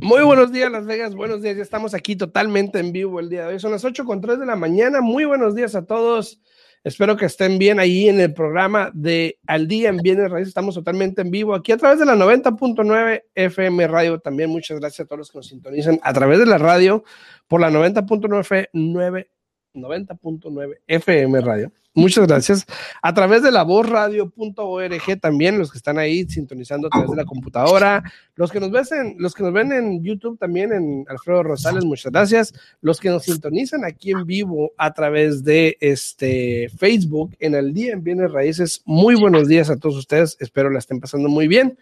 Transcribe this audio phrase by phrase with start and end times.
[0.02, 1.14] Muy buenos días, Las Vegas.
[1.14, 1.58] Buenos días.
[1.58, 3.60] Ya estamos aquí totalmente en vivo el día de hoy.
[3.60, 5.00] Son las 8 con 3 de la mañana.
[5.00, 6.42] Muy buenos días a todos.
[6.84, 10.48] Espero que estén bien ahí en el programa de Al Día en Bienes Raíces.
[10.48, 14.20] Estamos totalmente en vivo aquí a través de la 90.9 FM Radio.
[14.20, 17.04] También muchas gracias a todos los que nos sintonizan a través de la radio
[17.48, 19.28] por la 90.9
[19.74, 21.72] 90.9 FM Radio.
[21.94, 22.66] Muchas gracias.
[23.02, 27.26] A través de la vozradio.org también, los que están ahí sintonizando a través de la
[27.26, 28.02] computadora,
[28.36, 32.12] los que nos ven, los que nos ven en YouTube también, en Alfredo Rosales, muchas
[32.12, 32.54] gracias.
[32.80, 37.92] Los que nos sintonizan aquí en vivo a través de este Facebook en el día
[37.92, 40.38] en Bienes Raíces, muy buenos días a todos ustedes.
[40.40, 41.78] Espero la estén pasando muy bien.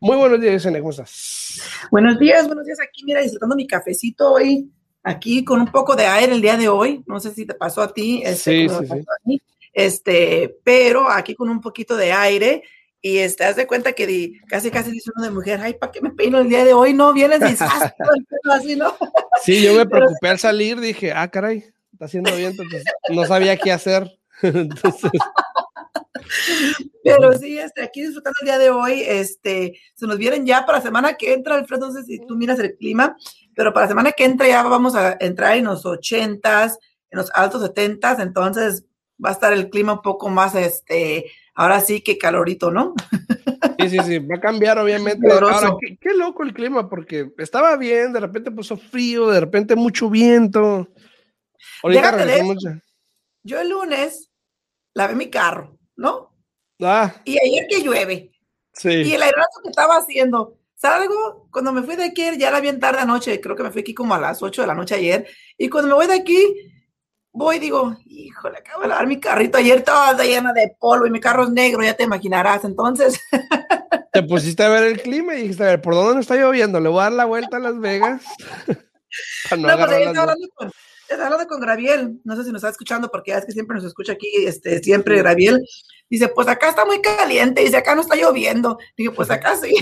[0.00, 1.60] Muy buenos días, Yesenia, ¿cómo estás?
[1.90, 2.78] Buenos días, buenos días.
[2.80, 4.70] Aquí, mira, disfrutando mi cafecito hoy
[5.04, 7.04] aquí con un poco de aire el día de hoy.
[7.06, 8.86] No sé si te pasó a ti, este, sí, sí,
[9.26, 9.42] sí.
[9.72, 12.64] este, pero aquí con un poquito de aire.
[13.00, 16.00] Y este, haz de cuenta que casi, casi dice uno de mujer, ay, ¿para qué
[16.00, 16.94] me peino el día de hoy?
[16.94, 18.96] No, vienes así, ¿no?
[19.42, 23.58] Sí, yo me preocupé al salir, dije, ah, caray, está haciendo bien, entonces no sabía
[23.58, 24.10] qué hacer.
[24.42, 25.10] Entonces...
[27.02, 30.78] Pero sí, este, aquí disfrutando el día de hoy, este, se nos vienen ya para
[30.78, 33.16] la semana que entra, Alfredo, no sé si tú miras el clima,
[33.54, 36.78] pero para la semana que entra ya vamos a entrar en los ochentas,
[37.10, 38.84] en los altos setentas, entonces
[39.22, 42.94] va a estar el clima un poco más, este, ahora sí que calorito, ¿no?
[43.80, 45.30] Sí, sí, sí, va a cambiar obviamente.
[45.30, 50.08] Ahora, qué, loco el clima, porque estaba bien, de repente puso frío, de repente mucho
[50.08, 50.88] viento.
[53.42, 54.30] Yo el lunes
[54.94, 56.34] lavé mi carro, ¿no?
[56.80, 57.14] Ah.
[57.24, 58.32] Y ayer que llueve.
[58.72, 58.88] Sí.
[58.88, 62.78] Y el aeropuerto que estaba haciendo, salgo, cuando me fui de aquí, ya era bien
[62.78, 65.26] tarde anoche, creo que me fui aquí como a las 8 de la noche ayer,
[65.56, 66.36] y cuando me voy de aquí,
[67.32, 71.20] voy digo, híjole, acabo de lavar mi carrito ayer toda llena de polvo y mi
[71.20, 73.18] carro es negro, ya te imaginarás, entonces.
[74.12, 76.78] Te pusiste a ver el clima y dijiste, a ver, ¿por dónde me está lloviendo?
[76.78, 78.22] ¿Le voy a dar la vuelta a Las Vegas?
[79.50, 80.70] no, no pues estaba hablando con,
[81.20, 84.12] hablando con Graviel, no sé si nos está escuchando porque es que siempre nos escucha
[84.12, 85.60] aquí, este, siempre Graviel,
[86.08, 89.74] dice, pues acá está muy caliente, dice, acá no está lloviendo, dije, pues acá sí.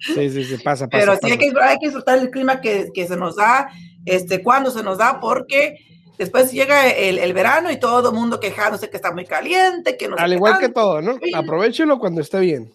[0.00, 1.00] Sí, sí, sí, pasa, pasa.
[1.00, 3.70] Pero sí Hay, que, hay que disfrutar el clima que, que, se nos da,
[4.04, 5.78] este, cuando se nos da, porque
[6.18, 10.08] después llega el, el verano y todo el mundo quejándose que está muy caliente, que
[10.08, 11.18] no Al igual que todo, ¿no?
[11.34, 12.74] Aprovechelo cuando esté bien.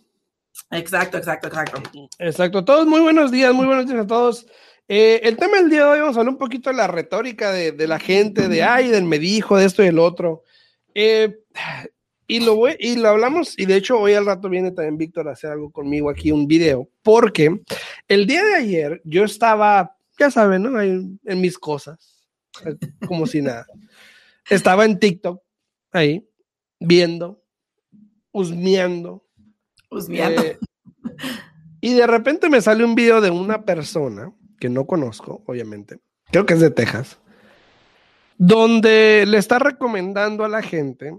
[0.72, 1.82] Exacto, exacto, exacto.
[2.20, 2.66] Exacto.
[2.66, 4.46] Todos muy buenos días, muy buenos días a todos.
[4.92, 7.52] Eh, el tema del día de hoy vamos a hablar un poquito de la retórica
[7.52, 10.42] de, de la gente, de ay, del me dijo, de esto y el otro.
[10.96, 11.38] Eh,
[12.26, 15.30] y lo, voy, y lo hablamos, y de hecho hoy al rato viene también Víctor
[15.30, 17.62] a hacer algo conmigo aquí, un video, porque
[18.08, 20.82] el día de ayer yo estaba, ya saben, ¿no?
[20.82, 22.28] en mis cosas,
[23.08, 23.68] como si nada.
[24.50, 25.40] Estaba en TikTok,
[25.92, 26.28] ahí,
[26.80, 27.44] viendo,
[28.32, 29.24] husmeando.
[29.92, 30.42] Husmeando.
[30.42, 30.58] Eh,
[31.80, 36.00] y de repente me sale un video de una persona que no conozco, obviamente,
[36.32, 37.20] creo que es de Texas,
[38.38, 41.18] donde le está recomendando a la gente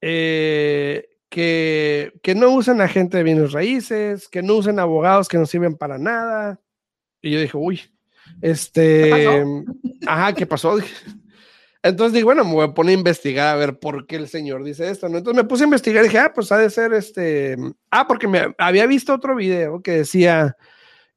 [0.00, 5.46] eh, que, que, no usen agente de bienes raíces, que no usen abogados que no
[5.46, 6.60] sirven para nada.
[7.20, 7.80] Y yo dije, uy,
[8.40, 9.44] este,
[10.06, 10.76] ajá, ¿qué pasó?
[11.82, 14.64] Entonces dije, bueno, me voy a poner a investigar a ver por qué el señor
[14.64, 15.18] dice esto, ¿no?
[15.18, 17.56] Entonces me puse a investigar y dije, ah, pues ha de ser este,
[17.90, 20.56] ah, porque me había visto otro video que decía,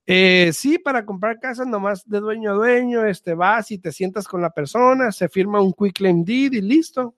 [0.07, 4.27] eh, sí, para comprar casas nomás de dueño a dueño, este, vas y te sientas
[4.27, 7.13] con la persona, se firma un quick claim deed y listo.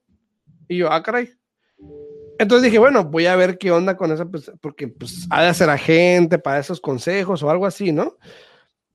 [0.68, 1.30] Y yo, ah, caray,
[2.40, 5.68] entonces dije, bueno, voy a ver qué onda con pues, porque pues ha de ser
[5.68, 8.16] agente para esos consejos o algo así, ¿no?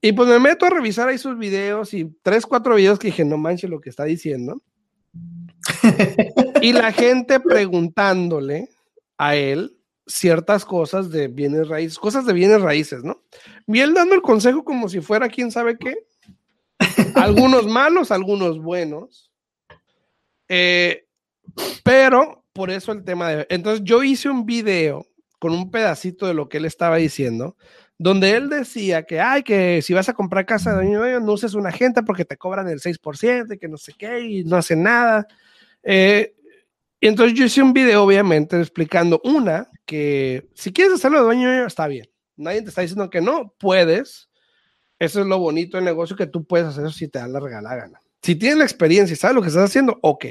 [0.01, 3.23] Y pues me meto a revisar ahí sus videos y tres, cuatro videos que dije,
[3.23, 4.61] no manches lo que está diciendo.
[6.61, 8.69] y la gente preguntándole
[9.17, 9.74] a él
[10.07, 13.23] ciertas cosas de bienes raíces, cosas de bienes raíces, ¿no?
[13.67, 15.95] Y él dando el consejo como si fuera quién sabe qué.
[17.15, 19.31] algunos malos, algunos buenos.
[20.47, 21.05] Eh,
[21.83, 23.47] pero por eso el tema de...
[23.49, 25.05] Entonces yo hice un video
[25.39, 27.55] con un pedacito de lo que él estaba diciendo,
[27.97, 31.53] donde él decía que, ay, que si vas a comprar casa de dueño, no uses
[31.53, 34.83] una agente porque te cobran el 6% y que no sé qué y no hacen
[34.83, 35.27] nada.
[35.83, 36.33] Eh,
[36.99, 41.65] y entonces yo hice un video, obviamente, explicando una, que si quieres hacerlo de dueño,
[41.65, 42.09] está bien.
[42.37, 44.29] Nadie te está diciendo que no, puedes.
[44.99, 47.75] Eso es lo bonito del negocio que tú puedes hacer si te da la regala
[47.75, 47.99] gana.
[48.21, 50.25] Si tienes la experiencia y sabes lo que estás haciendo, ok.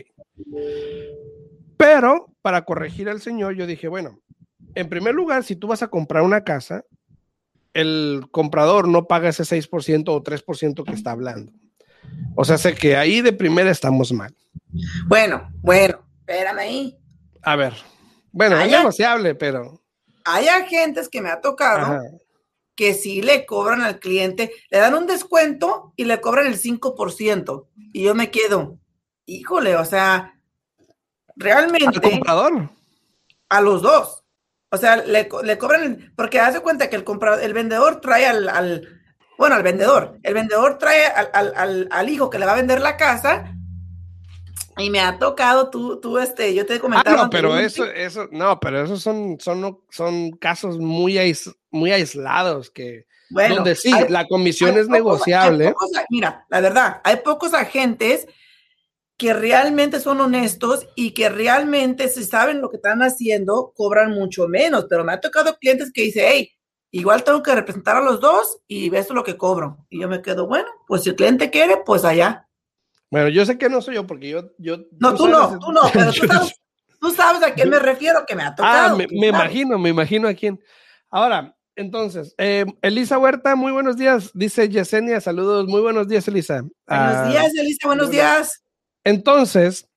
[1.77, 4.21] Pero para corregir al señor, yo dije, bueno,
[4.75, 6.85] en primer lugar, si tú vas a comprar una casa,
[7.73, 11.53] el comprador no paga ese 6% o 3% que está hablando.
[12.37, 14.35] O sea, sé que ahí de primera estamos mal.
[15.07, 16.99] Bueno, bueno, espérame ahí.
[17.43, 17.75] A ver,
[18.35, 19.81] bueno, es negociable, pero...
[20.25, 22.01] Hay agentes que me ha tocado
[22.75, 27.67] que sí le cobran al cliente, le dan un descuento y le cobran el 5%.
[27.93, 28.79] Y yo me quedo,
[29.25, 30.35] híjole, o sea,
[31.37, 31.87] realmente...
[31.87, 32.71] ¿Al comprador?
[33.49, 34.25] A los dos.
[34.71, 38.89] O sea, le, cobran, porque hace cuenta que el comprador, el vendedor trae al,
[39.39, 42.97] bueno, al vendedor, el vendedor trae al, al, hijo que le va a vender la
[42.97, 43.54] casa
[44.77, 47.17] y me ha tocado, tú, tú, este, yo te he comentado.
[47.17, 51.19] Ah, no, pero eso, eso, no, pero esos son, son, son casos muy,
[51.71, 55.75] muy aislados que, bueno, donde sí, la comisión es negociable.
[56.11, 58.27] mira, la verdad, hay pocos agentes
[59.17, 64.49] que realmente son honestos y que realmente si saben lo que están haciendo, cobran mucho
[64.49, 66.53] menos, pero me ha tocado clientes que dicen, hey,
[66.91, 69.87] igual tengo que representar a los dos y ves lo que cobro.
[69.89, 72.44] Y yo me quedo, bueno, pues si el cliente quiere, pues allá.
[73.11, 74.51] Bueno, yo sé que no soy yo porque yo...
[74.59, 76.11] yo no, tú, no, tú no, pero
[77.01, 78.95] tú sabes, a quién me refiero, que me ha ah, tocado.
[78.95, 80.59] Ah, me, imagino, me imagino a quién.
[81.11, 86.63] Ahora, entonces, eh, Elisa Huerta, muy buenos días, dice Yesenia, saludos, muy buenos días, Elisa.
[86.63, 88.63] Buenos ah, días, Elisa, buenos días.
[89.05, 89.89] Entonces,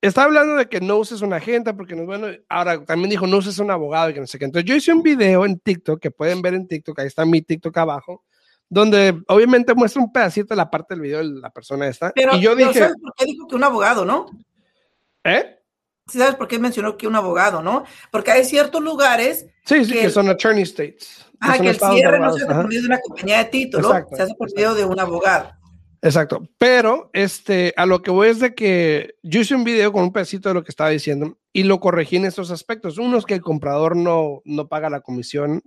[0.00, 2.28] está hablando de que no uses una agente, porque no es bueno.
[2.48, 4.46] Ahora también dijo no uses un abogado y que no sé qué.
[4.46, 7.42] Entonces, yo hice un video en TikTok que pueden ver en TikTok, ahí está mi
[7.42, 8.24] TikTok abajo,
[8.68, 12.12] donde obviamente muestra un pedacito de la parte del video de la persona esta.
[12.14, 14.26] Pero, y yo dije, ¿sabes por qué dijo que un abogado, no?
[15.24, 15.58] ¿Eh?
[16.06, 17.84] Sí, ¿sabes por qué mencionó que un abogado, no?
[18.10, 19.46] Porque hay ciertos lugares.
[19.64, 21.26] Sí, sí, que, son attorney states.
[21.40, 24.22] Ah, que el cierre no se hace por medio de una compañía de título, se
[24.22, 25.52] hace por medio de un abogado.
[26.00, 30.04] Exacto, pero este, a lo que voy es de que yo hice un video con
[30.04, 32.98] un pedacito de lo que estaba diciendo y lo corregí en estos aspectos.
[32.98, 35.62] Uno es que el comprador no, no paga la comisión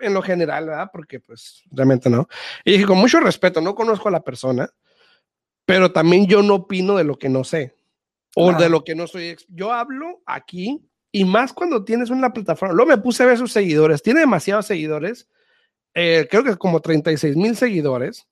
[0.00, 0.90] en lo general, ¿verdad?
[0.92, 2.28] Porque pues realmente no.
[2.64, 4.68] Y dije, con mucho respeto, no conozco a la persona,
[5.64, 7.76] pero también yo no opino de lo que no sé
[8.34, 9.36] o de lo que no soy.
[9.48, 10.80] Yo hablo aquí
[11.12, 12.74] y más cuando tienes una plataforma.
[12.74, 15.28] Luego me puse a ver sus seguidores, tiene demasiados seguidores,
[15.94, 18.26] eh, creo que como 36 mil seguidores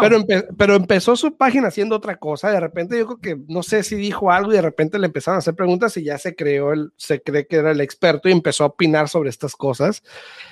[0.00, 0.24] pero,
[0.56, 2.50] pero empezó su página haciendo otra cosa.
[2.50, 5.36] De repente yo creo que no sé si dijo algo y de repente le empezaron
[5.36, 8.32] a hacer preguntas y ya se creó, el, se cree que era el experto y
[8.32, 10.02] empezó a opinar sobre estas cosas.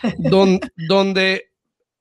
[0.18, 1.50] donde,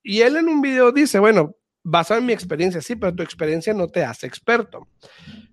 [0.04, 3.74] y él en un video dice, bueno, basado en mi experiencia, sí, pero tu experiencia
[3.74, 4.88] no te hace experto.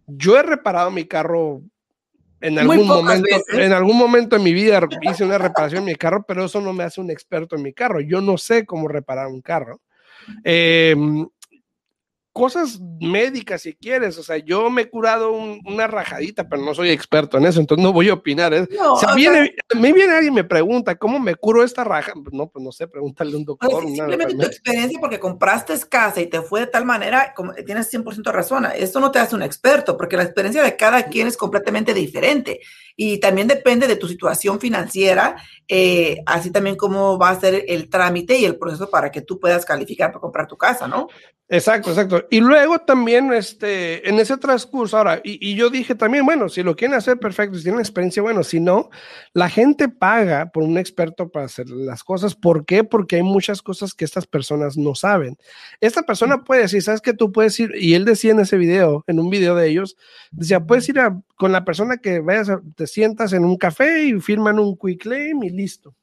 [0.07, 1.63] Yo he reparado mi carro
[2.41, 6.25] en algún momento, en algún momento en mi vida hice una reparación en mi carro,
[6.27, 8.01] pero eso no me hace un experto en mi carro.
[8.01, 9.81] Yo no sé cómo reparar un carro.
[10.45, 10.95] Eh,
[12.39, 14.17] cosas médicas si quieres.
[14.17, 17.83] O sea, yo me he curado una rajadita, pero no soy experto en eso, entonces
[17.83, 18.55] no voy a opinar.
[18.55, 18.69] ¿eh?
[18.71, 22.13] si a, viene, mí viene alguien y me pregunta, ¿cómo me curo esta raja?
[22.15, 23.83] Pues no, pues no sé, pregúntale a un doctor.
[23.83, 28.31] simplemente tu experiencia porque compraste casa y te fue de tal manera, como, tienes 100%
[28.31, 31.93] razón, eso no te hace un experto, porque la experiencia de cada quien es completamente
[31.93, 32.61] diferente
[32.95, 35.37] y también depende de tu situación financiera,
[35.67, 39.41] eh, así también cómo va a ser el trámite y el proceso para que tú
[39.41, 41.09] puedas calificar para comprar tu casa, ¿no?
[41.49, 42.27] Exacto, exacto.
[42.31, 46.77] Y luego también, este, en ese transcurso, ahora, y, yo dije también, bueno, si lo
[46.77, 48.91] quieren hacer perfecto, si tienen experiencia, bueno, si no,
[49.33, 52.35] la gente paga por un experto para hacer las cosas.
[52.35, 52.85] ¿Por qué?
[52.85, 55.37] Porque hay muchas cosas que estas personas no saben.
[55.81, 59.03] Esta persona puede decir, ¿sabes que Tú puedes ir, y él decía en ese video,
[59.07, 59.97] en un video de ellos,
[60.31, 61.01] decía, puedes ir
[61.37, 65.43] con la persona que vayas, te sientas en un café y firman un quick claim
[65.43, 65.95] y listo.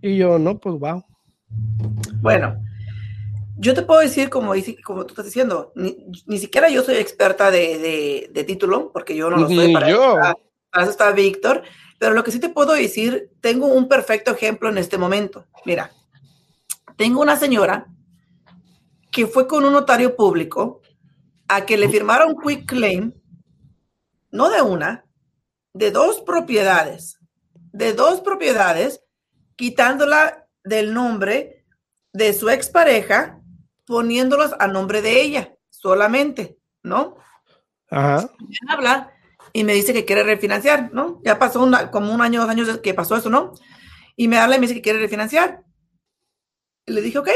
[0.00, 1.04] Y yo, no, pues wow.
[2.20, 2.62] Bueno,
[3.58, 8.30] yo te puedo decir, como, como tú estás diciendo, ni, siquiera yo soy experta de,
[8.32, 9.72] de, título, porque yo no lo soy.
[9.72, 10.14] Para, yo.
[10.14, 11.62] Para, eso está Víctor.
[11.98, 15.44] Pero lo que sí te puedo decir, tengo un perfecto ejemplo en este momento.
[15.66, 15.90] Mira,
[16.96, 17.88] tengo una señora
[19.10, 20.80] que fue con un notario público
[21.48, 23.12] a que le firmara un quick claim,
[24.30, 25.04] no de una,
[25.72, 27.18] de dos propiedades,
[27.72, 29.02] de dos propiedades,
[29.56, 31.64] quitándola del nombre
[32.12, 33.37] de su expareja
[33.88, 37.16] poniéndolos a nombre de ella solamente, ¿no?
[37.90, 38.30] Ajá.
[38.38, 39.12] Me habla
[39.54, 41.20] y me dice que quiere refinanciar, ¿no?
[41.24, 43.54] Ya pasó como un año, dos años que pasó eso, ¿no?
[44.14, 45.64] Y me habla y me dice que quiere refinanciar.
[46.84, 47.30] Y le dije, ok,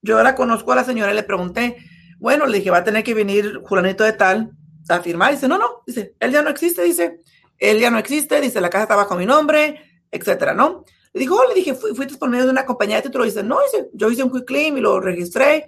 [0.00, 1.76] yo ahora conozco a la señora y le pregunté,
[2.18, 4.52] bueno, le dije, va a tener que venir Julanito de tal
[4.88, 5.32] a firmar.
[5.32, 7.20] dice, no, no, dice, él ya no existe, dice,
[7.58, 10.84] él ya no existe, dice, la casa está bajo mi nombre, etcétera, ¿no?
[11.14, 13.24] Le dijo, oh, le dije, fuiste por medio de una compañía de título.
[13.24, 13.58] dice, no,
[13.92, 15.66] yo hice un quick claim y lo registré.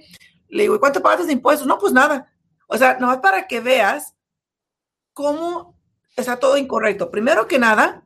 [0.49, 1.69] Le digo, ¿cuánto pagas de impuestos?
[1.69, 2.33] No, pues nada.
[2.67, 4.15] O sea, nomás para que veas
[5.13, 5.79] cómo
[6.17, 7.13] está todo incorrecto.
[7.13, 8.05] Primero que nada,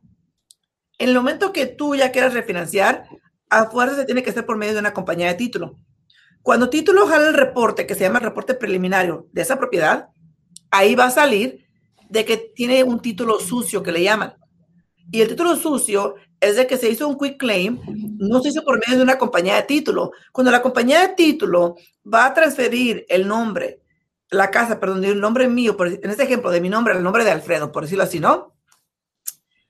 [0.99, 3.09] en el momento que tú ya quieras refinanciar,
[3.49, 5.79] a fuerza se tiene que hacer por medio de una compañía de título.
[6.43, 10.11] Cuando título jala el reporte, que se llama el reporte preliminario de esa propiedad,
[10.71, 11.67] ahí va a salir
[12.11, 14.35] de que tiene un título sucio que le llaman.
[15.11, 17.79] Y el título sucio es de que se hizo un quick claim,
[18.19, 20.13] no se hizo por medio de una compañía de título.
[20.33, 23.83] Cuando la compañía de título va a transferir el nombre,
[24.31, 27.31] la casa, perdón, el nombre mío, en este ejemplo, de mi nombre, el nombre de
[27.31, 28.55] Alfredo, por decirlo así, ¿no?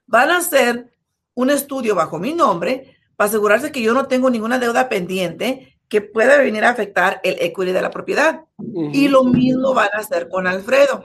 [0.06, 0.92] Van a hacer
[1.34, 6.00] un estudio bajo mi nombre para asegurarse que yo no tengo ninguna deuda pendiente que
[6.00, 8.44] pueda venir a afectar el equity de la propiedad.
[8.92, 11.04] Y lo mismo van a hacer con Alfredo.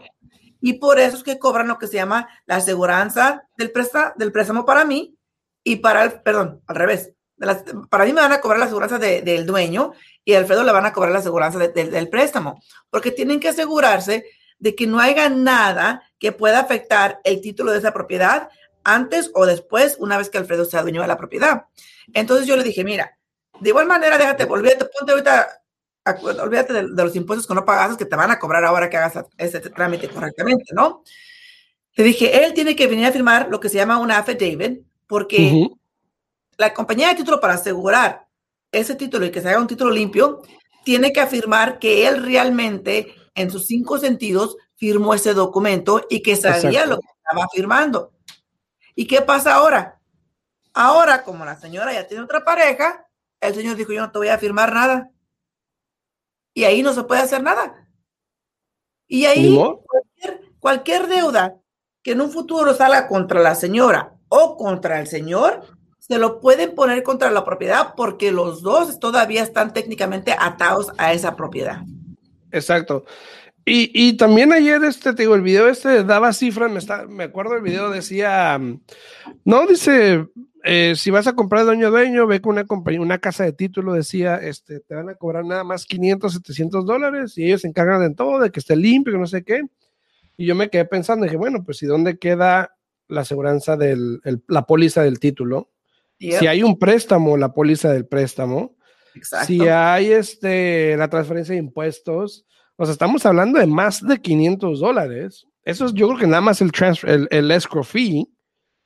[0.61, 3.71] Y por eso es que cobran lo que se llama la aseguranza del,
[4.17, 5.14] del préstamo para mí
[5.67, 7.11] y para el, perdón, al revés.
[7.89, 9.93] para mí me van a cobrar la aseguranza del dueño
[10.23, 14.25] y Alfredo le van a cobrar la aseguranza del préstamo, porque tienen que asegurarse
[14.59, 18.47] de que no haya nada que pueda afectar el título de esa propiedad
[18.83, 21.65] antes o después, una vez que Alfredo sea dueño de la propiedad.
[22.13, 23.17] Entonces yo le dije, mira,
[23.59, 25.61] de igual manera, déjate, olvídate, ponte ahorita,
[26.43, 29.25] olvídate de, los impuestos que no pagas, que te van a cobrar ahora que hagas
[29.37, 31.03] ese trámite correctamente, ¿no?
[31.95, 35.67] Le dije, él tiene que venir a firmar lo que se llama una affidavit, porque
[36.57, 38.27] la compañía de título para asegurar
[38.71, 40.41] ese título y que se haga un título limpio,
[40.83, 46.35] tiene que afirmar que él realmente, en sus cinco sentidos, firmó ese documento y que
[46.35, 48.13] sabía lo que estaba firmando.
[48.93, 49.99] ¿Y qué pasa ahora?
[50.73, 53.07] Ahora, como la señora ya tiene otra pareja,
[53.39, 55.11] el señor dijo, yo no te voy a firmar nada.
[56.53, 57.89] Y ahí no se puede hacer nada.
[59.07, 59.57] Y ahí
[60.59, 61.55] cualquier, deuda
[62.01, 65.61] que en un futuro salga contra la señora o contra el señor,
[65.97, 71.13] se lo pueden poner contra la propiedad porque los dos todavía están técnicamente atados a
[71.13, 71.81] esa propiedad.
[72.51, 73.05] Exacto.
[73.67, 77.55] Y, también ayer, este, te digo, el video este daba cifras, me, está, me acuerdo
[77.55, 78.61] el video decía,
[79.43, 80.27] no, dice,
[80.63, 83.93] eh, si vas a comprar dueño dueño, ve con una compañía, una casa de título,
[83.93, 88.07] decía, este, te van a cobrar nada más 500, 700 dólares y ellos se encargan
[88.07, 89.63] de todo, de que esté limpio, no sé qué.
[90.37, 92.74] Y yo me quedé pensando, dije, bueno, pues ¿y dónde queda
[93.07, 95.71] la aseguranza de la póliza del título?
[96.19, 98.75] Si hay un préstamo, la póliza del préstamo.
[99.45, 102.45] Si hay este, la transferencia de impuestos,
[102.75, 105.47] o sea, estamos hablando de más de 500 dólares.
[105.63, 108.29] Eso es, yo creo que nada más el, transfer, el, el escrow fee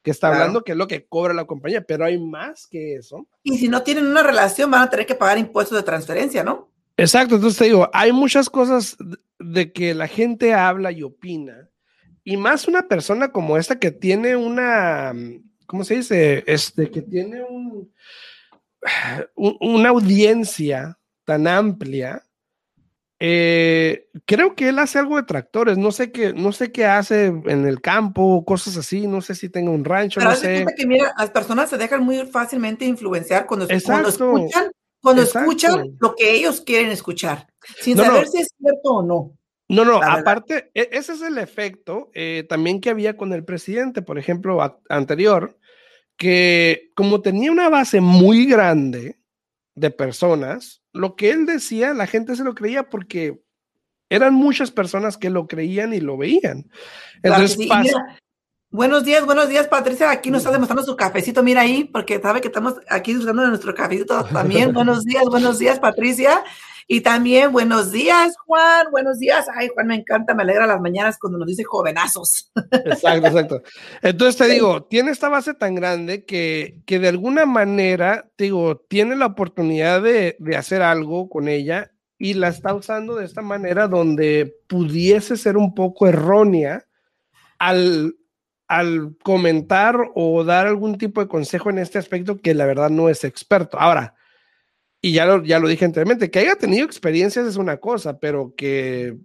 [0.01, 3.27] que está hablando que es lo que cobra la compañía, pero hay más que eso.
[3.43, 6.71] Y si no tienen una relación, van a tener que pagar impuestos de transferencia, ¿no?
[6.95, 8.97] Exacto, entonces te digo, hay muchas cosas
[9.39, 11.69] de que la gente habla y opina,
[12.29, 15.15] y más una persona como esta que tiene una,
[15.65, 16.43] ¿cómo se dice?
[16.45, 17.91] Este, que tiene un,
[19.35, 22.23] una audiencia tan amplia,
[23.19, 27.25] eh, creo que él hace algo de tractores, no sé qué, no sé qué hace
[27.25, 30.67] en el campo, cosas así, no sé si tenga un rancho, no sé.
[30.77, 34.71] que mira, las personas se dejan muy fácilmente influenciar cuando, cuando escuchan,
[35.01, 37.47] cuando escuchan lo que ellos quieren escuchar,
[37.81, 39.38] sin saber si es cierto o no.
[39.69, 44.01] No, no, aparte, e, ese es el efecto eh, también que había con el presidente,
[44.01, 45.57] por ejemplo, anterior,
[46.17, 49.19] que como tenía una base muy grande
[49.75, 53.41] de personas, lo que él decía, la gente se lo creía porque
[54.09, 56.69] eran muchas personas que lo creían y lo veían.
[57.21, 57.57] Entonces,
[58.71, 60.09] buenos días, buenos días, Patricia.
[60.09, 61.43] Aquí nos está demostrando su cafecito.
[61.43, 64.73] Mira ahí, porque sabe que estamos aquí usando nuestro cafecito también.
[64.73, 66.43] buenos días, buenos días, Patricia.
[66.91, 68.87] Y también buenos días, Juan.
[68.89, 69.45] Buenos días.
[69.55, 72.51] Ay, Juan, me encanta, me alegra las mañanas cuando nos dice jovenazos.
[72.71, 73.61] Exacto, exacto.
[74.01, 78.77] Entonces te digo, tiene esta base tan grande que, que de alguna manera, te digo,
[78.89, 83.43] tiene la oportunidad de, de hacer algo con ella y la está usando de esta
[83.43, 86.87] manera donde pudiese ser un poco errónea
[87.59, 88.15] al,
[88.67, 93.09] al comentar o dar algún tipo de consejo en este aspecto que la verdad no
[93.09, 93.79] es experto.
[93.79, 94.15] Ahora,
[95.01, 98.53] y ya lo, ya lo dije anteriormente, que haya tenido experiencias es una cosa, pero
[98.55, 99.17] que...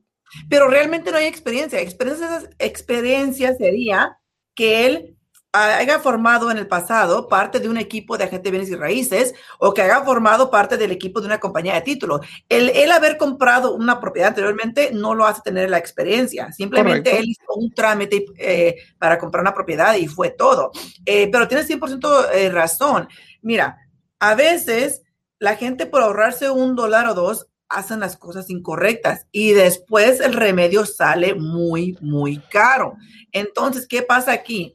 [0.48, 1.80] Pero realmente no hay experiencia.
[1.80, 4.18] Experiencia, experiencia sería
[4.54, 5.16] que él
[5.54, 9.34] haya formado en el pasado parte de un equipo de agente de bienes y raíces
[9.60, 12.20] o que haya formado parte del equipo de una compañía de título.
[12.48, 16.50] El, el haber comprado una propiedad anteriormente no lo hace tener la experiencia.
[16.50, 20.72] Simplemente él hizo un trámite eh, para comprar una propiedad y fue todo.
[21.06, 23.08] Eh, pero tienes 100% eh, razón.
[23.40, 23.78] Mira,
[24.18, 25.03] a veces
[25.38, 30.32] la gente por ahorrarse un dólar o dos hacen las cosas incorrectas y después el
[30.32, 32.96] remedio sale muy, muy caro.
[33.32, 34.74] Entonces, ¿qué pasa aquí?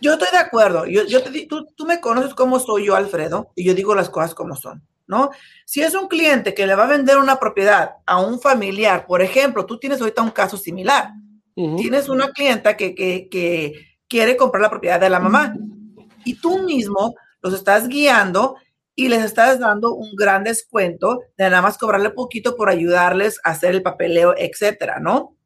[0.00, 0.86] Yo estoy de acuerdo.
[0.86, 4.10] Yo, yo te, tú, tú me conoces cómo soy yo, Alfredo, y yo digo las
[4.10, 5.30] cosas como son, ¿no?
[5.64, 9.22] Si es un cliente que le va a vender una propiedad a un familiar, por
[9.22, 11.12] ejemplo, tú tienes ahorita un caso similar.
[11.54, 13.74] Tienes una clienta que, que, que
[14.08, 15.54] quiere comprar la propiedad de la mamá
[16.24, 18.56] y tú mismo los estás guiando
[18.94, 23.50] y les estás dando un gran descuento de nada más cobrarle poquito por ayudarles a
[23.50, 25.36] hacer el papeleo, etcétera, ¿no?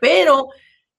[0.00, 0.48] Pero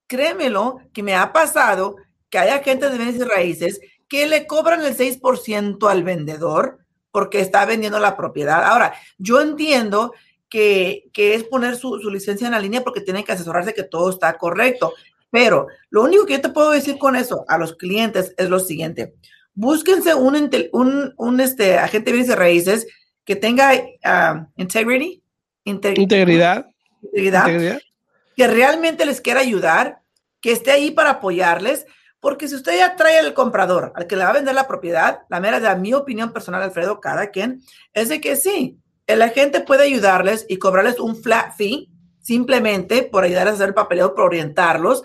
[0.07, 1.95] créemelo que me ha pasado
[2.29, 6.79] que hay gente de bienes y raíces que le cobran el 6% al vendedor
[7.11, 8.63] porque está vendiendo la propiedad.
[8.63, 10.13] Ahora, yo entiendo
[10.49, 14.37] que, es poner su, licencia en la línea porque tienen que asesorarse que todo está
[14.37, 14.93] correcto.
[15.31, 18.59] Pero lo único que yo te puedo decir con eso a los clientes es lo
[18.59, 19.15] siguiente.
[19.55, 22.87] Búsquense un, un, este, agente de bienes y raíces
[23.23, 23.71] que tenga
[24.03, 25.23] ah, integrity,
[25.63, 26.67] integridad,
[27.01, 27.79] integridad,
[28.35, 30.01] que realmente les quiera ayudar,
[30.41, 31.87] que esté ahí para apoyarles,
[32.19, 35.21] porque si usted ya trae al comprador, al que le va a vender la propiedad,
[35.29, 37.61] la mera de mi opinión personal, Alfredo, cada quien,
[37.93, 43.23] es de que sí, el agente puede ayudarles y cobrarles un flat fee, simplemente por
[43.23, 45.03] ayudar a hacer el papeleo, por orientarlos,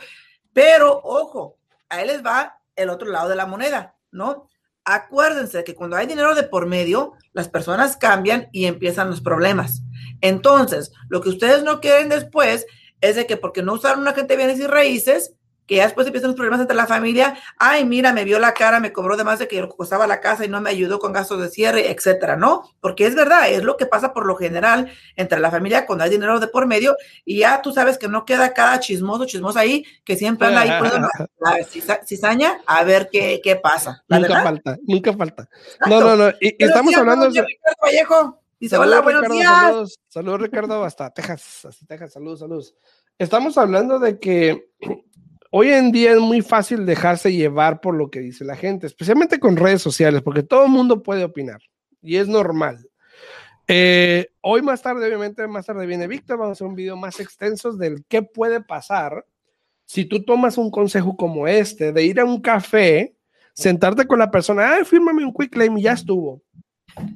[0.52, 4.48] pero ojo, ahí les va el otro lado de la moneda, ¿no?
[4.84, 9.82] Acuérdense que cuando hay dinero de por medio, las personas cambian y empiezan los problemas.
[10.20, 12.66] Entonces, lo que ustedes no quieren después
[13.00, 15.34] es de que porque no usaron un agente de bienes y raíces,
[15.70, 18.80] que ya después empiezan los problemas entre la familia, ay, mira, me vio la cara,
[18.80, 21.40] me cobró de más de que costaba la casa y no me ayudó con gastos
[21.40, 22.68] de cierre, etcétera, ¿no?
[22.80, 26.10] Porque es verdad, es lo que pasa por lo general entre la familia cuando hay
[26.10, 29.84] dinero de por medio y ya tú sabes que no queda cada chismoso, chismoso ahí,
[30.02, 31.08] que siempre anda ahí poniendo
[31.38, 34.02] la cizaña a ver qué, qué pasa.
[34.08, 35.48] Nunca falta, nunca falta.
[35.86, 37.46] No, no, no, y, estamos hablando de...
[37.80, 38.40] Vallejo.
[38.58, 39.48] Dice, hola, buenos días.
[39.48, 42.74] Saludos, saludos, Ricardo, hasta Texas, hasta Texas, saludos, saludos.
[43.20, 44.70] Estamos hablando de que
[45.50, 49.38] hoy en día es muy fácil dejarse llevar por lo que dice la gente, especialmente
[49.38, 51.60] con redes sociales, porque todo el mundo puede opinar
[52.00, 52.88] y es normal.
[53.68, 57.20] Eh, hoy más tarde, obviamente, más tarde viene Víctor, vamos a hacer un video más
[57.20, 59.24] extenso del qué puede pasar
[59.84, 63.16] si tú tomas un consejo como este, de ir a un café,
[63.52, 66.42] sentarte con la persona, ay, fírmame un quick claim y ya estuvo.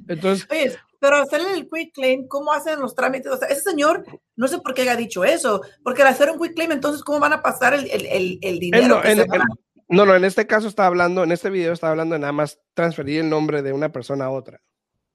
[0.07, 3.31] Entonces, pero hacerle el quick claim, ¿cómo hacen los trámites?
[3.31, 4.03] O sea, ese señor,
[4.35, 7.19] no sé por qué haya dicho eso, porque al hacer un quick claim, entonces, ¿cómo
[7.19, 9.01] van a pasar el, el, el, dinero?
[9.87, 12.59] no, no, en este caso está hablando, en este video está hablando de nada más
[12.73, 14.61] transferir el nombre de una persona a otra.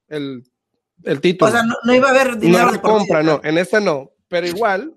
[0.06, 0.44] El,
[1.02, 1.50] el título.
[1.50, 2.66] O sea, no, iba a haber dinero.
[2.66, 4.94] No de compra, no, en este no, pero igual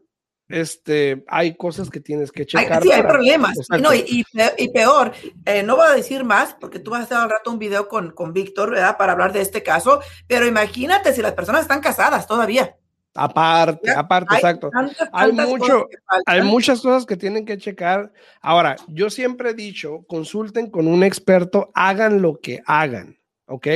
[0.50, 2.84] este, hay cosas que tienes que checar.
[2.84, 3.58] sí, hay problemas.
[3.82, 4.26] No, y,
[4.58, 5.14] y, peor,
[5.46, 7.88] eh, no voy a decir más porque tú vas a hacer al rato un video
[7.88, 8.98] con, con Víctor, ¿verdad?
[8.98, 12.76] Para hablar de este caso, pero imagínate si las personas están casadas todavía.
[13.16, 14.72] Aparte, aparte, exacto.
[15.12, 15.88] hay mucho,
[16.26, 18.12] hay muchas cosas que tienen que checar.
[18.42, 23.68] Ahora, yo siempre he dicho, consulten con un experto, hagan lo que hagan, ¿ok?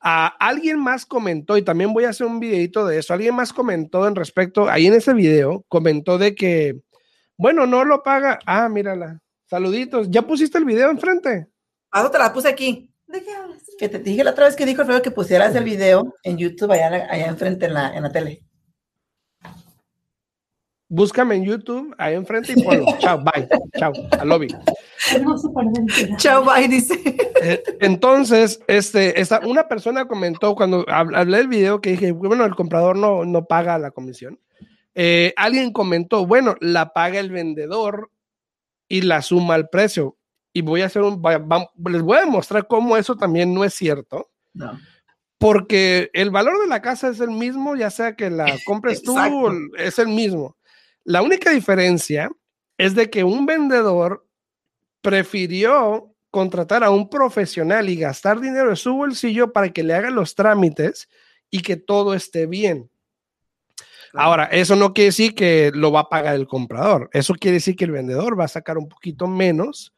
[0.00, 4.06] Alguien más comentó, y también voy a hacer un videito de eso, alguien más comentó
[4.06, 6.80] en respecto, ahí en ese video, comentó de que,
[7.36, 8.38] bueno, no lo paga.
[8.46, 9.20] Ah, mírala.
[9.48, 10.10] Saluditos.
[10.10, 11.48] ¿Ya pusiste el video enfrente?
[11.90, 12.90] Ah, te la puse aquí.
[13.06, 13.62] ¿De qué hablas?
[13.78, 16.72] Que te dije la otra vez que dijo el que pusieras el video en YouTube
[16.72, 18.45] allá, allá enfrente en la, en la tele.
[20.88, 22.86] Búscame en YouTube, ahí enfrente y ponlo.
[23.00, 23.48] Chao, bye.
[23.76, 24.48] Chao, al lobby.
[26.16, 26.94] Chao, bye, dice.
[27.42, 32.54] Eh, entonces, este, esta, una persona comentó cuando hablé del video que dije, bueno, el
[32.54, 34.38] comprador no, no paga la comisión.
[34.94, 38.10] Eh, alguien comentó, bueno, la paga el vendedor
[38.88, 40.16] y la suma al precio.
[40.52, 41.20] Y voy a hacer un,
[41.84, 44.30] les voy a demostrar cómo eso también no es cierto.
[44.54, 44.78] No.
[45.38, 49.16] Porque el valor de la casa es el mismo, ya sea que la compres tú,
[49.76, 50.56] es el mismo.
[51.06, 52.32] La única diferencia
[52.76, 54.26] es de que un vendedor
[55.02, 60.10] prefirió contratar a un profesional y gastar dinero de su bolsillo para que le haga
[60.10, 61.08] los trámites
[61.48, 62.90] y que todo esté bien.
[64.14, 67.08] Ahora, eso no quiere decir que lo va a pagar el comprador.
[67.12, 69.94] Eso quiere decir que el vendedor va a sacar un poquito menos,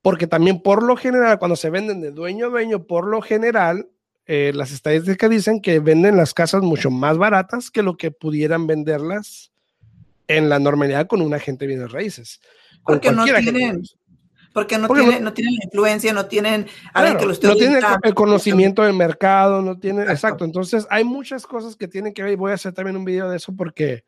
[0.00, 3.90] porque también por lo general, cuando se venden de dueño a dueño, por lo general,
[4.24, 8.66] eh, las estadísticas dicen que venden las casas mucho más baratas que lo que pudieran
[8.66, 9.52] venderlas
[10.28, 12.40] en la normalidad con un agente de bienes raíces.
[12.84, 13.82] Porque no tienen,
[14.52, 18.82] porque no, tienen, no, tienen la influencia, no tienen que lo No tienen el conocimiento
[18.82, 20.44] del mercado, no tienen, exacto.
[20.44, 23.28] Entonces hay muchas cosas que tienen que ver y voy a hacer también un video
[23.28, 24.04] de eso porque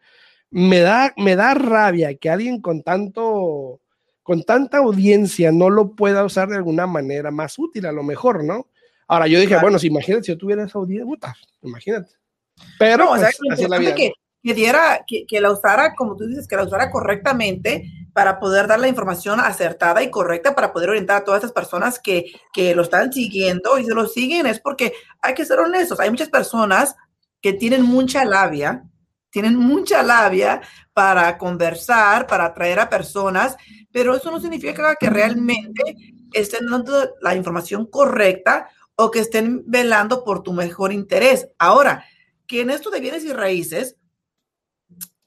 [0.50, 3.80] me da, me da rabia que alguien con tanto,
[4.22, 8.44] con tanta audiencia no lo pueda usar de alguna manera más útil, a lo mejor,
[8.44, 8.68] ¿no?
[9.06, 12.12] Ahora yo dije, bueno, si imagínate si yo tuviera esa audiencia, puta, imagínate.
[12.78, 16.48] Pero pues, así es la vida que diera, que, que, la usara, como tú dices,
[16.48, 21.18] que la usara correctamente, para poder dar la información acertada y correcta para poder orientar
[21.18, 24.92] a todas esas personas que, que lo están siguiendo y se lo siguen es porque
[25.22, 26.00] hay que ser honestos.
[26.00, 26.96] Hay muchas personas
[27.40, 28.84] que tienen mucha labia,
[29.30, 30.60] tienen mucha labia
[30.92, 33.56] para conversar, para atraer a personas,
[33.92, 35.96] pero eso no significa que realmente
[36.32, 41.48] estén dando la información correcta o que estén velando por tu mejor interés.
[41.58, 42.04] Ahora,
[42.46, 43.96] que en esto de bienes y raíces,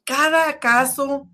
[0.03, 1.27] cada caso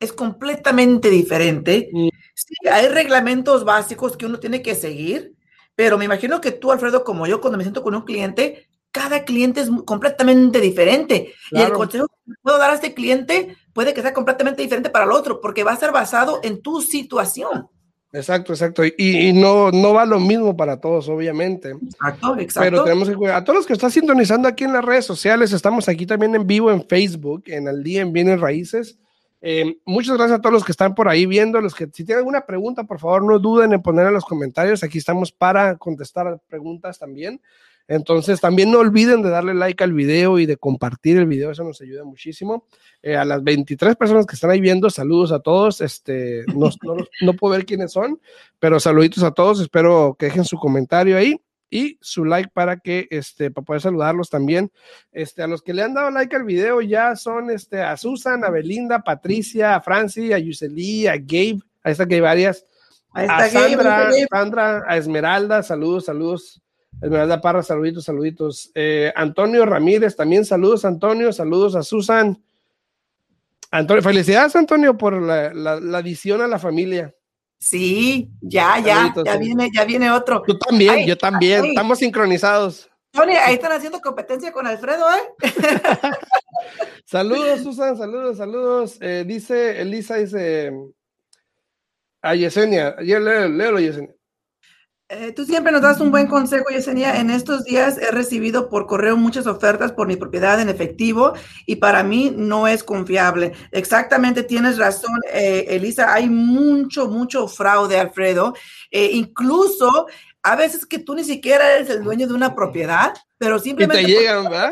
[0.00, 1.88] es completamente diferente.
[1.92, 2.08] Mm.
[2.34, 5.34] Sí, hay reglamentos básicos que uno tiene que seguir,
[5.74, 9.24] pero me imagino que tú, Alfredo, como yo, cuando me siento con un cliente, cada
[9.24, 11.34] cliente es completamente diferente.
[11.50, 15.04] Y el consejo que puedo dar a este cliente puede que sea completamente diferente para
[15.04, 17.68] el otro, porque va a ser basado en tu situación.
[18.16, 18.82] Exacto, exacto.
[18.96, 21.70] Y, no, no va lo mismo para todos, obviamente.
[21.70, 22.70] Exacto, exacto.
[22.70, 23.36] Pero tenemos que cuidar.
[23.36, 26.46] A todos los que están sintonizando aquí en las redes sociales, estamos aquí también en
[26.46, 28.98] vivo en Facebook, en el día en Bienes Raíces.
[29.42, 31.60] Eh, muchas gracias a todos los que están por ahí viendo.
[31.60, 34.82] Los que si tienen alguna pregunta, por favor, no duden en poner en los comentarios.
[34.82, 37.40] Aquí estamos para contestar preguntas también.
[37.88, 41.62] Entonces, también no olviden de darle like al video y de compartir el video, eso
[41.62, 42.66] nos ayuda muchísimo.
[43.02, 45.80] Eh, a las 23 personas que están ahí viendo, saludos a todos.
[45.80, 46.70] Este, no,
[47.22, 48.20] no, puedo ver quiénes son,
[48.58, 49.60] pero saluditos a todos.
[49.60, 54.30] Espero que dejen su comentario ahí y su like para que este para poder saludarlos
[54.30, 54.72] también.
[55.12, 58.44] Este a los que le han dado like al video ya son este a Susan,
[58.44, 62.66] a Belinda, a Patricia, a Franci, a Yuseli, a Gabe, a esta que hay varias.
[63.12, 66.60] a Sandra, Sandra, a Esmeralda, saludos, saludos.
[67.00, 68.70] Esmeralda Parra, saluditos, saluditos.
[68.74, 72.42] Eh, Antonio Ramírez, también saludos, Antonio, saludos a Susan.
[73.70, 77.14] Antonio, felicidades, Antonio, por la, la, adición a la familia.
[77.58, 80.42] Sí, ya, ya, ya viene, ya viene otro.
[80.46, 82.88] Tú también, yo también, estamos sincronizados.
[83.16, 85.50] Tony, ahí están haciendo competencia con Alfredo, ¿eh?
[87.06, 88.98] saludos, Susan, saludos, saludos.
[89.00, 90.72] Eh, dice, Elisa dice
[92.20, 94.14] a Yesenia, leo, leo, Yesenia.
[95.08, 97.20] Eh, tú siempre nos das un buen consejo, Yesenia.
[97.20, 101.32] En estos días he recibido por correo muchas ofertas por mi propiedad en efectivo
[101.64, 103.52] y para mí no es confiable.
[103.70, 106.12] Exactamente, tienes razón, eh, Elisa.
[106.12, 108.54] Hay mucho, mucho fraude, Alfredo.
[108.90, 110.08] Eh, incluso
[110.42, 114.08] a veces que tú ni siquiera eres el dueño de una propiedad, pero simplemente te
[114.08, 114.70] llegan, ¿verdad?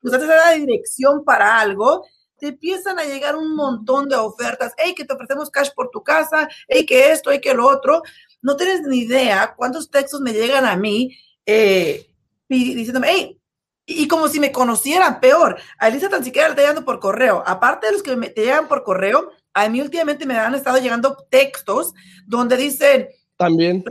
[0.00, 4.74] Usaste la dirección para algo te empiezan a llegar un montón de ofertas.
[4.76, 6.48] Hey, que te ofrecemos cash por tu casa.
[6.68, 8.02] Hey, que esto, hey, que lo otro
[8.44, 12.06] no tienes ni idea cuántos textos me llegan a mí eh,
[12.46, 13.40] diciéndome, hey,
[13.86, 15.58] y como si me conocieran, peor.
[15.78, 17.42] A Elisa tan siquiera le está llegando por correo.
[17.46, 20.78] Aparte de los que me, te llegan por correo, a mí últimamente me han estado
[20.78, 21.94] llegando textos
[22.26, 23.08] donde dicen...
[23.36, 23.82] También.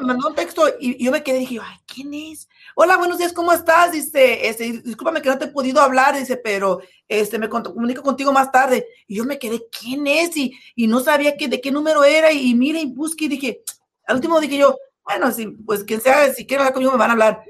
[0.00, 2.48] Me mandó un texto y, yo me quedé y dije, ay, ¿quién es?
[2.74, 3.92] Hola, buenos días, ¿cómo estás?
[3.92, 8.32] Dice, este, discúlpame que no te he podido hablar, dice, pero este, me comunico contigo
[8.32, 8.86] más tarde.
[9.06, 10.36] Y yo me quedé, ¿quién es?
[10.36, 12.32] Y, y no sabía que, de qué número era.
[12.32, 13.62] Y, y mire, y busqué y dije,
[14.06, 17.10] al último dije yo, bueno, si, pues quien sea, si quieren hablar conmigo me van
[17.10, 17.44] a hablar.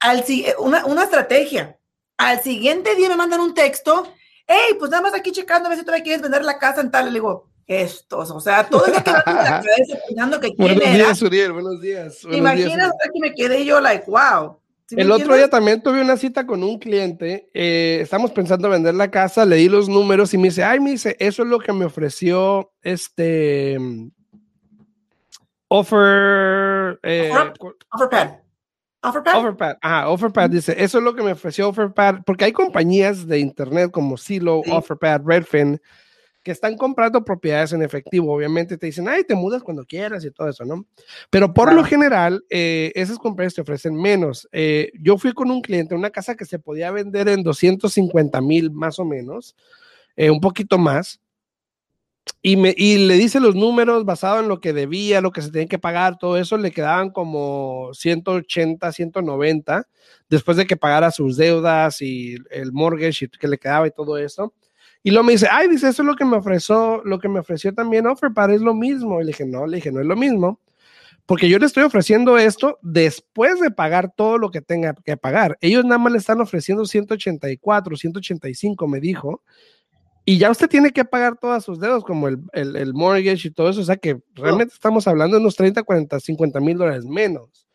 [0.00, 0.24] Al,
[0.58, 1.78] una, una estrategia.
[2.16, 4.06] Al siguiente día me mandan un texto,
[4.46, 6.90] hey, pues nada más aquí checando a ver si todavía quieres vender la casa en
[6.90, 7.06] tal.
[7.06, 10.78] Le digo, estos, o sea, todo el día que en la cabeza pensando que quién
[10.78, 12.18] Buenos días, Uriel, buenos días.
[12.30, 14.58] Imagínate que me quedé yo, like, wow.
[14.90, 19.10] el otro día también tuve una cita con un cliente, eh, estamos pensando vender la
[19.10, 21.84] casa, leí los números y me dice, ay, me dice, eso es lo que me
[21.84, 23.78] ofreció este
[25.72, 26.98] Offer.
[27.04, 27.30] Eh,
[27.92, 28.40] Offerpad.
[29.02, 29.36] Offerpad.
[29.38, 29.76] Offerpad.
[29.80, 33.90] Ajá, Offerpad dice, eso es lo que me ofreció Offerpad, porque hay compañías de internet
[33.92, 35.80] como Silo, Offerpad, Redfin,
[36.42, 38.34] que están comprando propiedades en efectivo.
[38.34, 40.84] Obviamente te dicen, ay, te mudas cuando quieras y todo eso, ¿no?
[41.30, 44.48] Pero por lo general, eh, esas compañías te ofrecen menos.
[44.50, 48.72] Eh, yo fui con un cliente, una casa que se podía vender en 250 mil
[48.72, 49.54] más o menos,
[50.16, 51.20] eh, un poquito más
[52.42, 55.50] y, me, y le dice los números basado en lo que debía, lo que se
[55.50, 59.86] tenía que pagar, todo eso, le quedaban como 180, 190,
[60.30, 64.54] después de que pagara sus deudas y el mortgage que le quedaba y todo eso.
[65.02, 67.40] Y luego me dice, ay, dice, eso es lo que me ofreció, lo que me
[67.40, 69.20] ofreció también Offerpad, es lo mismo.
[69.20, 70.60] Y le dije, no, le dije, no es lo mismo,
[71.26, 75.58] porque yo le estoy ofreciendo esto después de pagar todo lo que tenga que pagar.
[75.60, 79.42] Ellos nada más le están ofreciendo 184, 185, me dijo
[80.30, 83.68] y ya usted tiene que pagar todas sus deudas, como el, el, mortgage y todo
[83.68, 83.80] eso.
[83.80, 87.66] O sea que realmente estamos hablando de unos 30, 40, 50 mil dólares menos.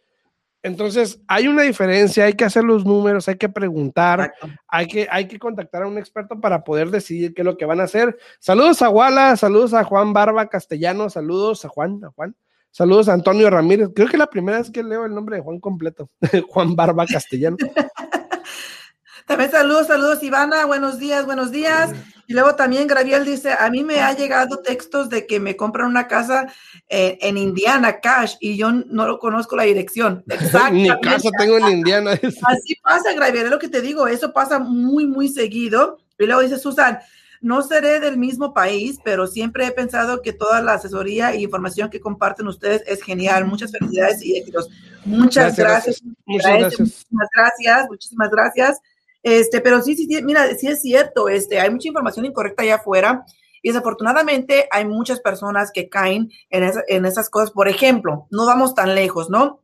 [0.63, 4.33] Entonces, hay una diferencia, hay que hacer los números, hay que preguntar,
[4.69, 7.65] hay que, hay que contactar a un experto para poder decidir qué es lo que
[7.65, 8.17] van a hacer.
[8.39, 12.37] Saludos a Wala, saludos a Juan Barba Castellano, saludos a Juan, a Juan,
[12.71, 13.89] saludos a Antonio Ramírez.
[13.93, 16.09] Creo que la primera vez que leo el nombre de Juan completo,
[16.47, 17.57] Juan Barba Castellano.
[19.25, 20.65] También saludos, saludos, Ivana.
[20.65, 21.91] Buenos días, buenos días.
[22.27, 25.87] Y luego también Graviel dice, a mí me ha llegado textos de que me compran
[25.87, 26.47] una casa
[26.89, 30.23] eh, en Indiana, cash, y yo no lo conozco la dirección.
[30.71, 32.11] Ni casa tengo en Indiana.
[32.43, 35.97] Así pasa, Graviel, es lo que te digo, eso pasa muy, muy seguido.
[36.17, 36.99] Y luego dice Susan,
[37.41, 41.89] no seré del mismo país, pero siempre he pensado que toda la asesoría e información
[41.89, 43.45] que comparten ustedes es genial.
[43.45, 44.69] Muchas felicidades y éxitos.
[45.03, 46.01] Muchas gracias.
[46.25, 46.79] Muchas gracias.
[46.79, 47.87] Muchísimas gracias.
[47.89, 48.81] Muchísimas gracias.
[49.25, 52.75] Este, pero sí, sí, sí, mira, sí es cierto, este, hay mucha información incorrecta allá
[52.75, 53.25] afuera
[53.63, 57.49] y desafortunadamente hay muchas personas que caen en, en esas cosas.
[57.49, 59.63] Por ejemplo, no vamos tan lejos, ¿no?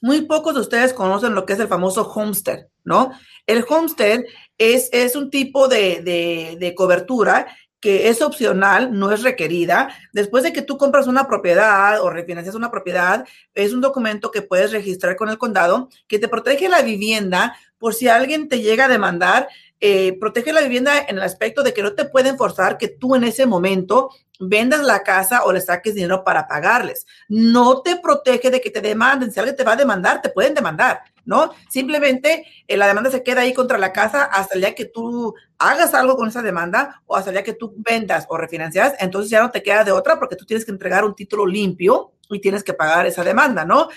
[0.00, 3.12] Muy pocos de ustedes conocen lo que es el famoso homestead, ¿no?
[3.46, 4.22] El homestead
[4.56, 7.46] es, es un tipo de, de cobertura
[7.80, 9.94] que es opcional, no es requerida.
[10.12, 14.42] Después de que tú compras una propiedad o refinancias una propiedad, es un documento que
[14.42, 18.84] puedes registrar con el condado que te protege la vivienda por si alguien te llega
[18.84, 19.48] a demandar,
[19.80, 23.16] eh, protege la vivienda en el aspecto de que no te pueden forzar que tú
[23.16, 27.06] en ese momento vendas la casa o le saques dinero para pagarles.
[27.28, 29.32] No te protege de que te demanden.
[29.32, 31.52] Si alguien te va a demandar, te pueden demandar, ¿no?
[31.70, 35.34] Simplemente eh, la demanda se queda ahí contra la casa hasta el día que tú
[35.58, 38.94] hagas algo con esa demanda o hasta el día que tú vendas o refinancias.
[38.98, 42.12] Entonces ya no te queda de otra porque tú tienes que entregar un título limpio
[42.28, 43.88] y tienes que pagar esa demanda, ¿no?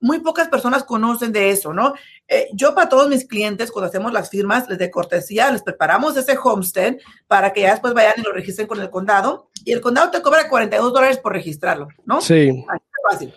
[0.00, 1.94] Muy pocas personas conocen de eso, ¿no?
[2.28, 6.16] Eh, yo para todos mis clientes, cuando hacemos las firmas, les de cortesía, les preparamos
[6.16, 9.50] ese homestead para que ya después vayan y lo registren con el condado.
[9.64, 12.20] Y el condado te cobra 42 dólares por registrarlo, ¿no?
[12.20, 12.64] Sí.
[13.10, 13.32] fácil.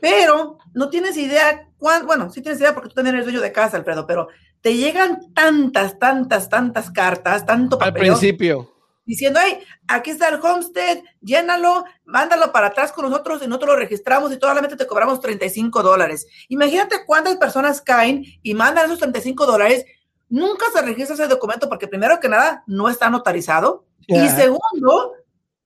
[0.00, 3.52] Pero no tienes idea, cuán, bueno, sí tienes idea porque tú también eres dueño de
[3.52, 4.28] casa, Alfredo, pero
[4.60, 8.75] te llegan tantas, tantas, tantas cartas, tanto Al principio
[9.06, 13.76] diciendo, hey, aquí está el homestead, llénalo, mándalo para atrás con nosotros y nosotros lo
[13.76, 16.26] registramos y solamente te cobramos 35 dólares.
[16.48, 19.84] Imagínate cuántas personas caen y mandan esos 35 dólares.
[20.28, 23.86] Nunca se registra ese documento porque primero que nada no está notarizado.
[24.08, 25.14] Y segundo,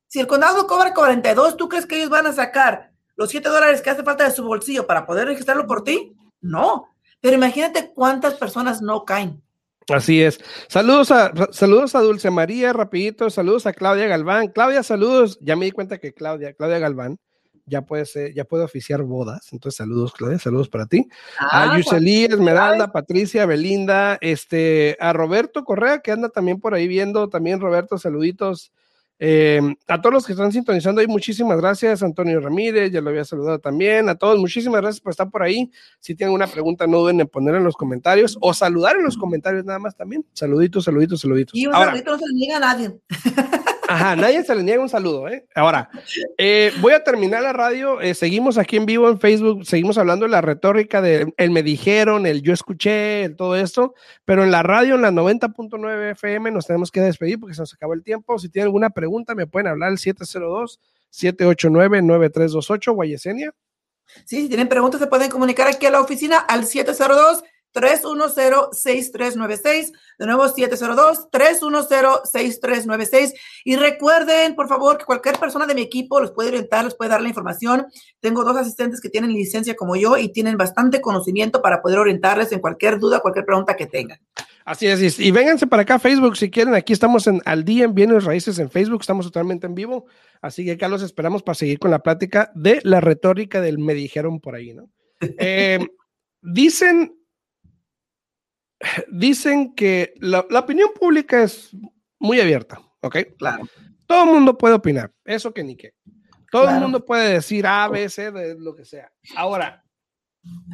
[0.06, 3.80] si el condado cobra 42, ¿tú crees que ellos van a sacar los 7 dólares
[3.80, 6.14] que hace falta de su bolsillo para poder registrarlo por ti?
[6.40, 6.88] No.
[7.20, 9.42] Pero imagínate cuántas personas no caen.
[9.94, 10.40] Así es.
[10.68, 13.30] Saludos a, saludos a Dulce María, rapidito.
[13.30, 14.48] Saludos a Claudia Galván.
[14.48, 15.38] Claudia, saludos.
[15.40, 17.18] Ya me di cuenta que Claudia, Claudia Galván,
[17.66, 19.52] ya puede ser, ya puede oficiar bodas.
[19.52, 21.08] Entonces, saludos, Claudia, saludos para ti.
[21.38, 26.88] a ah, Yuseli, Esmeralda, Patricia, Belinda, este, a Roberto Correa, que anda también por ahí
[26.88, 27.28] viendo.
[27.28, 28.72] También, Roberto, saluditos.
[29.22, 32.02] Eh, a todos los que están sintonizando ahí, muchísimas gracias.
[32.02, 34.08] Antonio Ramírez, ya lo había saludado también.
[34.08, 35.70] A todos, muchísimas gracias por estar por ahí.
[36.00, 39.18] Si tienen una pregunta, no duden en poner en los comentarios o saludar en los
[39.18, 40.24] comentarios nada más también.
[40.32, 41.54] Saluditos, saluditos, saluditos.
[41.54, 42.98] Y un saludito no se niega a nadie.
[43.90, 45.44] Ajá, nadie se le niega un saludo, ¿eh?
[45.52, 45.90] Ahora,
[46.38, 48.00] eh, voy a terminar la radio.
[48.00, 51.64] Eh, seguimos aquí en vivo en Facebook, seguimos hablando de la retórica de el me
[51.64, 56.52] dijeron, el yo escuché, el todo esto, pero en la radio, en la 90.9 FM,
[56.52, 58.38] nos tenemos que despedir porque se nos acabó el tiempo.
[58.38, 63.52] Si tienen alguna pregunta, me pueden hablar al 702-789-9328, Guayesenia.
[64.24, 67.42] Sí, si tienen preguntas, se pueden comunicar aquí a la oficina al 702
[67.74, 69.92] 310-6396.
[70.18, 73.32] De nuevo, 702-310-6396.
[73.64, 77.10] Y recuerden, por favor, que cualquier persona de mi equipo los puede orientar, les puede
[77.10, 77.86] dar la información.
[78.20, 82.52] Tengo dos asistentes que tienen licencia como yo y tienen bastante conocimiento para poder orientarles
[82.52, 84.18] en cualquier duda, cualquier pregunta que tengan.
[84.64, 86.74] Así es, y vénganse para acá a Facebook si quieren.
[86.74, 90.06] Aquí estamos en Al Día en Bienes Raíces en Facebook, estamos totalmente en vivo.
[90.42, 93.94] Así que acá los esperamos para seguir con la plática de la retórica del me
[93.94, 94.90] dijeron por ahí, ¿no?
[95.38, 95.86] Eh,
[96.40, 97.19] dicen
[99.10, 101.70] dicen que la, opinión pública es
[102.18, 103.16] muy abierta, ¿ok?
[103.38, 103.64] Claro.
[104.06, 105.94] Todo el mundo puede opinar, eso que ni qué.
[106.50, 109.12] Todo el mundo puede decir A, B, C, de lo que sea.
[109.36, 109.84] Ahora,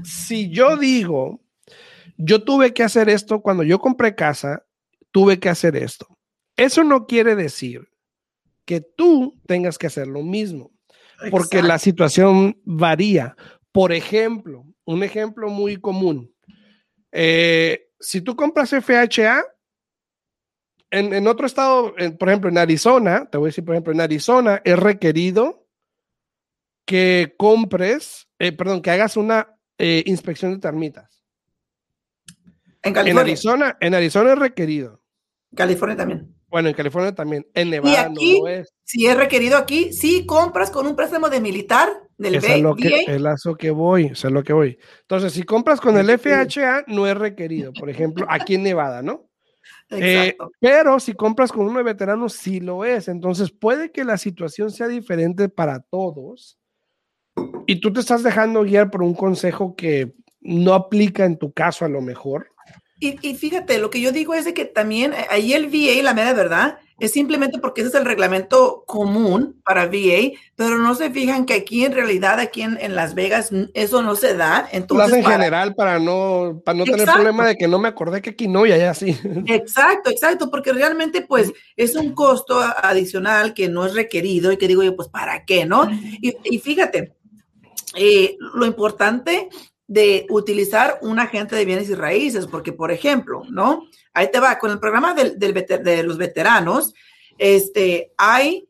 [0.04, 1.44] si yo digo,
[2.16, 4.64] yo tuve que hacer esto cuando yo compré casa,
[5.10, 6.06] tuve que hacer esto.
[6.56, 7.88] Eso no quiere decir
[8.64, 10.72] que tú tengas que hacer lo mismo,
[11.30, 13.36] porque la situación varía.
[13.70, 16.34] Por ejemplo, un ejemplo muy común.
[17.12, 19.44] Eh, si tú compras FHA,
[20.92, 24.62] en, otro estado, por ejemplo, en Arizona, te voy a decir, por ejemplo, en Arizona
[24.64, 25.66] es requerido
[26.84, 31.24] que compres, eh, perdón, que hagas una eh, inspección de termitas.
[32.84, 35.02] En, Arizona, en Arizona es requerido.
[35.52, 36.35] California también.
[36.48, 37.46] Bueno, en California también.
[37.54, 38.42] En Nevada y aquí,
[38.84, 43.04] Si es requerido aquí, si compras con un préstamo de militar, del es lo que,
[43.06, 44.78] es lo que voy, es lo que voy.
[45.02, 49.28] Entonces, si compras con el FHA, no es requerido, por ejemplo, aquí en Nevada, ¿no?
[49.90, 53.08] Eh, pero si compras con uno de veteranos, sí lo es.
[53.08, 56.58] Entonces, puede que la situación sea diferente para todos
[57.66, 61.84] y tú te estás dejando guiar por un consejo que no aplica en tu caso
[61.84, 62.48] a lo mejor.
[62.98, 66.02] Y, y, fíjate, lo que yo digo es de que también eh, ahí el VA,
[66.02, 70.94] la mera verdad, es simplemente porque ese es el reglamento común para VA, pero no
[70.94, 74.66] se fijan que aquí en realidad, aquí en, Las Vegas, eso no se da.
[74.72, 78.30] Entonces, en general para no, para no tener problema de que no me acordé que
[78.30, 79.18] aquí no y allá sí.
[79.46, 84.68] Exacto, exacto, porque realmente pues es un costo adicional que no es requerido y que
[84.68, 85.90] digo yo, pues ¿para qué, no?
[85.90, 87.12] Y, y fíjate,
[87.94, 89.50] eh, lo importante
[89.86, 93.86] de utilizar un agente de bienes y raíces, porque, por ejemplo, ¿no?
[94.12, 96.92] Ahí te va, con el programa del, de los veteranos,
[97.38, 98.68] este, hay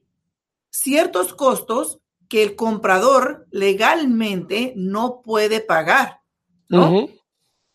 [0.71, 6.21] ciertos costos que el comprador legalmente no puede pagar,
[6.69, 7.09] ¿no?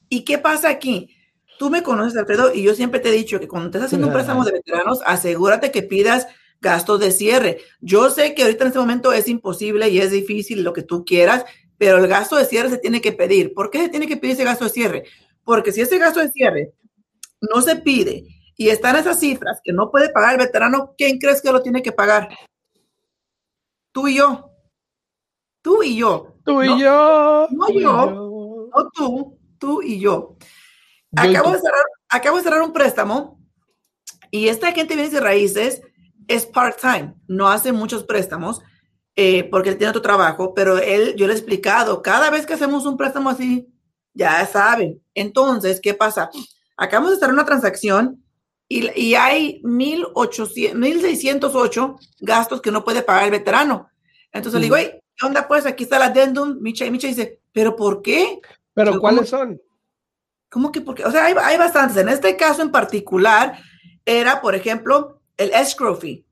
[0.09, 1.15] ¿Y qué pasa aquí?
[1.57, 4.13] Tú me conoces, Alfredo, y yo siempre te he dicho que cuando estás haciendo un
[4.13, 6.27] préstamo de veteranos, asegúrate que pidas
[6.59, 7.59] gastos de cierre.
[7.79, 11.05] Yo sé que ahorita en este momento es imposible y es difícil lo que tú
[11.05, 11.45] quieras,
[11.81, 13.55] pero el gasto de cierre se tiene que pedir.
[13.55, 15.03] ¿Por qué se tiene que pedir ese gasto de cierre?
[15.43, 16.75] Porque si ese gasto de cierre
[17.41, 18.23] no se pide
[18.55, 21.81] y están esas cifras que no puede pagar el veterano, ¿quién crees que lo tiene
[21.81, 22.29] que pagar?
[23.91, 24.51] Tú y yo.
[25.63, 26.35] Tú y yo.
[26.45, 27.47] Tú y yo.
[27.49, 28.69] No yo.
[28.71, 29.39] No tú.
[29.57, 30.35] Tú y yo.
[31.15, 33.43] Acabo, de cerrar, acabo de cerrar un préstamo
[34.29, 35.81] y esta gente viene de raíces
[36.27, 38.61] es part-time, no hace muchos préstamos
[39.15, 42.53] eh, porque él tiene otro trabajo, pero él, yo le he explicado, cada vez que
[42.53, 43.67] hacemos un préstamo así,
[44.13, 45.01] ya saben.
[45.13, 46.29] Entonces, ¿qué pasa?
[46.77, 48.23] Acabamos de hacer una transacción
[48.67, 53.89] y, y hay 1.608 gastos que no puede pagar el veterano.
[54.31, 55.47] Entonces le digo, ¿qué onda?
[55.47, 56.57] Pues aquí está el addendum.
[56.61, 58.39] Micha, y Micha dice, ¿pero por qué?
[58.73, 59.61] ¿Pero cuáles son?
[60.49, 61.05] ¿Cómo que por qué?
[61.05, 61.97] O sea, hay, hay bastantes.
[61.97, 63.57] En este caso en particular,
[64.05, 66.25] era, por ejemplo, el escrow fee.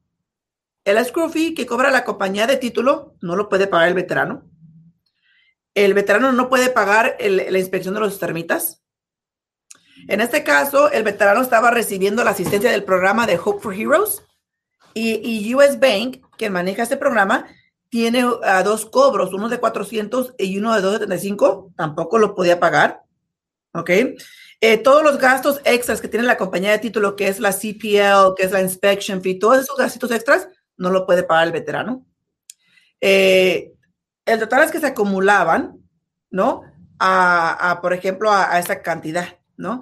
[0.90, 4.50] El escrow fee que cobra la compañía de título no lo puede pagar el veterano.
[5.76, 8.82] El veterano no puede pagar la inspección de los termitas.
[10.08, 14.24] En este caso, el veterano estaba recibiendo la asistencia del programa de Hope for Heroes
[14.96, 17.46] y, US Bank, que maneja este programa,
[17.90, 23.04] tiene a dos cobros, uno de 400 y uno de 275, tampoco lo podía pagar.
[23.76, 23.92] ¿Ok?
[24.62, 28.34] Eh, todos los gastos extras que tiene la compañía de título, que es la CPL,
[28.36, 30.48] que es la inspection fee, todos esos gastos extras,
[30.80, 32.06] no lo puede pagar el veterano.
[33.02, 33.74] Eh,
[34.26, 35.78] el total es que se acumulaban,
[36.32, 36.64] ¿no?
[37.00, 39.82] A, por ejemplo, a, esa cantidad, ¿no?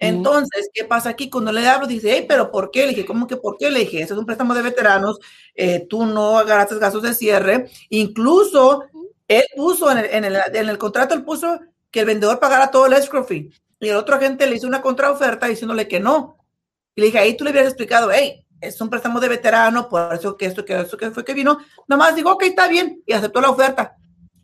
[0.00, 1.28] Entonces, ¿qué pasa aquí?
[1.28, 2.82] Cuando le hablo, dice, hey, pero ¿por qué?
[2.82, 3.70] Le dije, ¿cómo que por qué?
[3.70, 5.18] Le dije, eso es un préstamo de veteranos,
[5.54, 7.68] eh, tú no agarraste gastos de cierre.
[7.88, 8.84] Incluso,
[9.26, 11.58] él puso en el, en, el, en el, contrato, él puso
[11.90, 13.50] que el vendedor pagara todo el escrow fee.
[13.80, 16.36] Y el otro agente le hizo una contraoferta diciéndole que no.
[16.94, 20.12] Y le dije, ahí tú le hubieras explicado, hey, es un préstamo de veterano, por
[20.14, 21.58] eso que esto, que esto, que fue que vino.
[21.86, 23.96] Nomás digo, ok, está bien, y aceptó la oferta.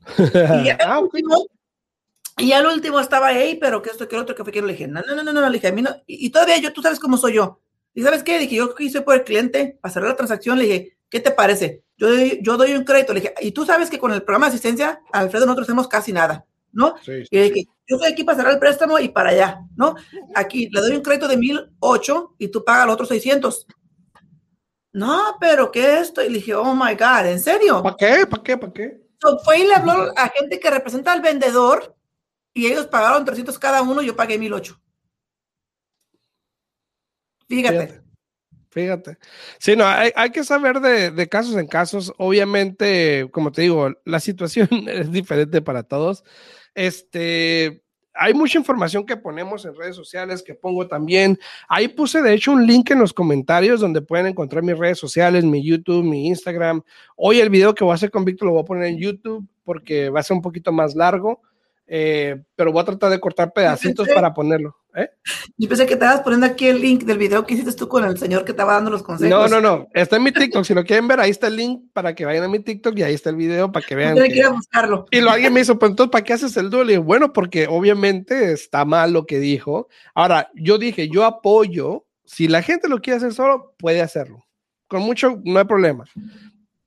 [0.64, 1.46] y, al ah, último,
[2.36, 4.88] y al último estaba ahí, pero que esto, que otro, que fue que le dije,
[4.88, 7.00] no, no, no, no, no, le dije, a mí no, y, todavía yo, tú sabes
[7.00, 7.60] cómo soy yo.
[7.94, 8.38] ¿Y sabes qué?
[8.38, 11.84] Dije, yo hice por el cliente, para cerrar la transacción, le dije, ¿qué te parece?
[11.96, 12.08] Yo,
[12.40, 15.00] yo doy un crédito, le dije, y tú sabes que con el programa de asistencia,
[15.12, 16.96] Alfredo, nosotros hacemos casi nada, ¿no?
[17.06, 19.94] Y le dije, yo estoy aquí para cerrar el préstamo y para allá, ¿no?
[20.34, 23.66] Aquí le doy un crédito de mil ocho y tú pagas los otros 600
[24.94, 26.22] no, pero ¿qué es esto?
[26.22, 27.82] Y le dije, oh my God, ¿en serio?
[27.82, 28.26] ¿Para qué?
[28.26, 28.56] ¿Para qué?
[28.56, 29.04] ¿Para qué?
[29.44, 31.96] fue y le habló a gente que representa al vendedor
[32.52, 34.80] y ellos pagaron 300 cada uno, yo pagué 1008.
[37.48, 37.86] Fíjate.
[37.86, 38.04] Fíjate.
[38.70, 39.18] Fíjate.
[39.58, 42.12] Sí, no, hay, hay que saber de, de, casos en casos.
[42.18, 46.22] Obviamente, como te digo, la situación es diferente para todos.
[46.74, 47.83] Este,
[48.14, 51.38] hay mucha información que ponemos en redes sociales, que pongo también.
[51.68, 55.44] Ahí puse, de hecho, un link en los comentarios donde pueden encontrar mis redes sociales,
[55.44, 56.82] mi YouTube, mi Instagram.
[57.16, 59.46] Hoy el video que voy a hacer con Víctor lo voy a poner en YouTube
[59.64, 61.42] porque va a ser un poquito más largo.
[61.86, 64.76] Eh, pero voy a tratar de cortar pedacitos para ponerlo.
[64.94, 65.10] ¿Eh?
[65.56, 68.18] Yo pensé que estabas poniendo aquí el link del video que hiciste tú con el
[68.18, 69.30] señor que estaba dando los consejos.
[69.30, 69.88] No, no, no.
[69.92, 70.64] Está en mi TikTok.
[70.64, 73.02] si lo quieren ver, ahí está el link para que vayan a mi TikTok y
[73.02, 74.16] ahí está el video para que vean.
[74.16, 74.48] Que...
[74.48, 75.06] buscarlo.
[75.10, 76.92] Y lo alguien me hizo, pues entonces, ¿para qué haces el duelo?
[76.92, 79.88] Y bueno, porque obviamente está mal lo que dijo.
[80.14, 82.06] Ahora, yo dije, yo apoyo.
[82.26, 84.46] Si la gente lo quiere hacer solo, puede hacerlo.
[84.88, 86.04] Con mucho, no hay problema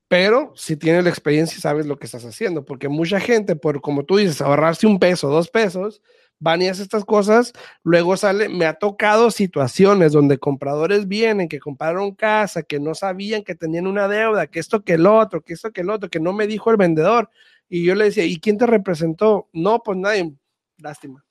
[0.07, 4.05] pero si tienes la experiencia sabes lo que estás haciendo, porque mucha gente, por como
[4.05, 6.01] tú dices, ahorrarse un peso, dos pesos,
[6.39, 11.59] van y hacen estas cosas, luego sale, me ha tocado situaciones donde compradores vienen, que
[11.59, 15.53] compraron casa, que no sabían que tenían una deuda, que esto, que el otro, que
[15.53, 17.29] esto, que el otro, que no me dijo el vendedor,
[17.69, 19.49] y yo le decía, ¿y quién te representó?
[19.51, 20.33] No, pues nadie,
[20.77, 21.23] lástima.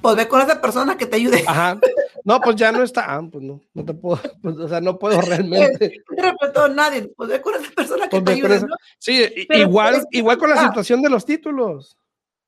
[0.00, 1.42] Pues ve con esa persona que te ayude.
[1.46, 1.78] Ajá.
[2.24, 3.16] No, pues ya no está.
[3.16, 5.92] Ah, pues no, no te puedo, pues, o sea, no puedo realmente.
[6.16, 7.12] No representó nadie.
[7.16, 8.60] Pues ve con esa persona que pues te ayude.
[8.98, 11.96] Sí, igual, igual con la situación de los títulos.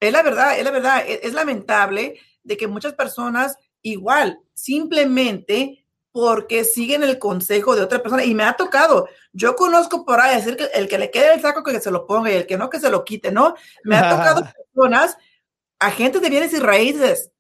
[0.07, 1.05] Es la verdad, es la verdad.
[1.07, 8.25] Es, lamentable de que muchas personas igual, simplemente porque siguen el consejo de otra persona.
[8.25, 11.41] Y me ha tocado, yo conozco por ahí decir que el que le quede el
[11.41, 13.55] saco que se lo ponga y el que no que se lo quite, ¿no?
[13.83, 15.17] Me ha tocado personas,
[15.79, 17.33] agentes de bienes y raíces,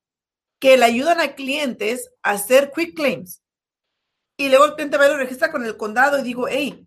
[0.58, 3.42] que le ayudan a clientes a hacer quick claims.
[4.36, 6.84] Y luego el cliente va y lo registra con el condado y digo, hey,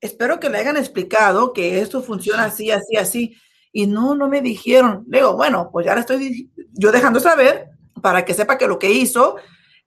[0.00, 3.36] espero que le hayan explicado que esto funciona así, así, así.
[3.72, 5.04] Y no, no me dijeron.
[5.06, 7.68] Digo, bueno, pues ya le estoy yo dejando saber
[8.02, 9.36] para que sepa que lo que hizo,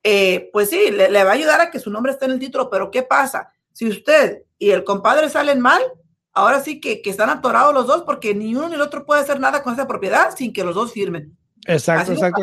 [0.04, 2.70] eh, pues sí, le, va a ayudar a que su nombre esté en el título,
[2.70, 3.52] pero ¿qué pasa?
[3.72, 5.82] Si usted y el compadre salen mal,
[6.34, 9.22] ahora sí que, que están atorados los dos porque ni uno ni el otro puede
[9.22, 11.36] hacer nada con esa propiedad sin que los dos firmen.
[11.66, 12.42] Exacto, exacto.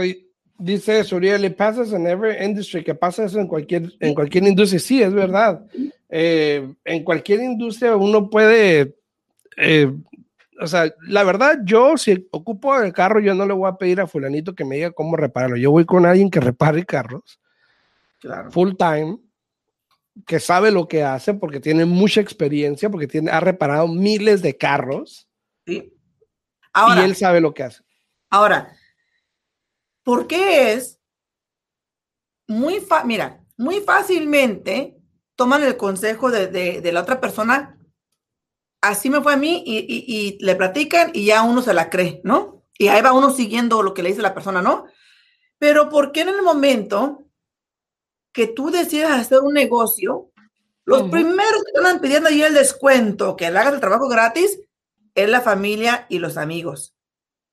[0.58, 4.80] dice Suriel, le pasa en every industry, que pasa eso en cualquier, en cualquier industria.
[4.80, 5.62] Sí, es verdad.
[6.08, 8.96] Eh, en cualquier industria uno puede,
[9.56, 9.92] eh,
[10.60, 14.00] o sea, la verdad, yo si ocupo el carro, yo no le voy a pedir
[14.00, 15.56] a fulanito que me diga cómo repararlo.
[15.56, 17.40] Yo voy con alguien que repare carros,
[18.50, 19.18] full time,
[20.26, 24.56] que sabe lo que hace porque tiene mucha experiencia, porque tiene, ha reparado miles de
[24.56, 25.28] carros.
[25.66, 25.94] Sí.
[26.72, 27.82] Ahora, y él sabe lo que hace.
[28.28, 28.72] Ahora,
[30.02, 31.00] ¿por qué es
[32.46, 32.84] muy?
[33.04, 34.96] Mira, muy fácilmente
[35.40, 37.78] toman el consejo de, la otra persona,
[38.80, 42.64] así me fue a mí y, le platican y ya uno se la cree, ¿no?
[42.78, 44.86] Y ahí va uno siguiendo lo que le dice la persona, ¿no?
[45.58, 47.24] Pero ¿por qué en el momento
[48.32, 50.30] que tú decidas hacer un negocio,
[50.84, 54.58] los primeros que están pidiendo ahí el descuento, que le hagas el trabajo gratis,
[55.14, 56.94] es la familia y los amigos.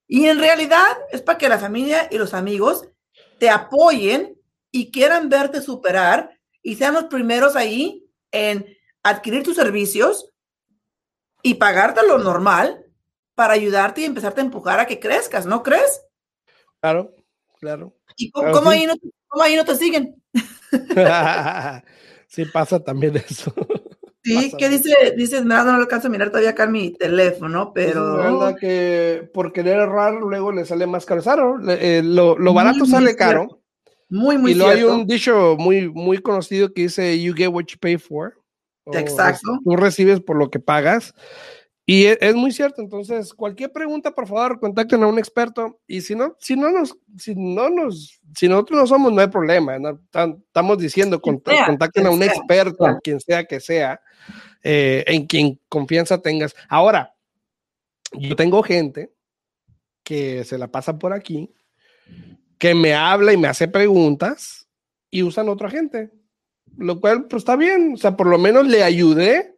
[0.07, 2.87] Y en realidad es para que la familia y los amigos
[3.39, 4.39] te apoyen
[4.71, 8.65] y quieran verte superar y sean los primeros ahí en
[9.03, 10.31] adquirir tus servicios
[11.47, 12.85] y pagarte lo normal
[13.33, 16.01] para ayudarte y empezarte a empujar a que crezcas, ¿no crees?
[16.81, 17.15] Claro,
[17.57, 17.95] claro.
[18.17, 20.21] ¿Y cómo, ahí, no, te siguen?
[22.27, 23.53] sí, pasa también eso.
[24.23, 24.93] Sí, ¿qué dice?
[25.15, 28.53] Dices, no lo alcanzo a mirar todavía acá en mi teléfono, pero.
[28.59, 31.21] Que por querer errar luego le sale más caro.
[31.69, 33.61] Eh, lo, lo, barato sale caro.
[34.09, 37.67] Muy, muy Y lo hay un dicho muy, muy conocido que dice, you get what
[37.67, 38.33] you pay for.
[38.93, 39.59] Exacto.
[39.63, 41.13] Tú recibes por lo que pagas.
[41.85, 42.81] Y e, es, muy cierto.
[42.81, 45.79] Entonces, cualquier pregunta, por favor, contacten a un experto.
[45.87, 49.27] Y si no, si no nos, si no nos, si nosotros no somos, no hay
[49.27, 49.77] problema.
[49.77, 54.01] Estamos diciendo, contacten a un experto, quien sea que sea,
[54.63, 56.55] eh, en quien confianza tengas.
[56.67, 57.13] Ahora,
[58.13, 59.13] yo tengo gente
[60.03, 61.53] que se la pasa por aquí
[62.57, 64.67] que me habla y me hace preguntas
[65.09, 66.11] y usan otra gente.
[66.77, 67.93] Lo cual, pues está bien.
[67.95, 69.55] O sea, por lo menos le ayudé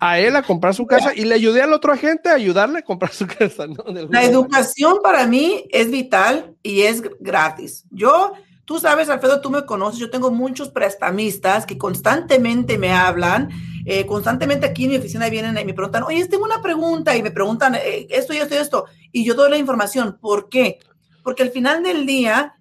[0.00, 2.82] a él a comprar su casa y le ayudé al otro agente a ayudarle a
[2.82, 3.66] comprar su casa.
[4.10, 7.84] La educación para mí es vital y es gratis.
[7.90, 8.32] Yo,
[8.64, 13.50] tú sabes, Alfredo, tú me conoces, yo tengo muchos prestamistas que constantemente me hablan.
[13.86, 17.22] Eh, constantemente aquí en mi oficina vienen y me preguntan, oye, tengo una pregunta y
[17.22, 18.84] me preguntan eh, esto y esto y esto.
[19.12, 20.18] Y yo doy la información.
[20.20, 20.78] ¿Por qué?
[21.24, 22.54] porque al final del día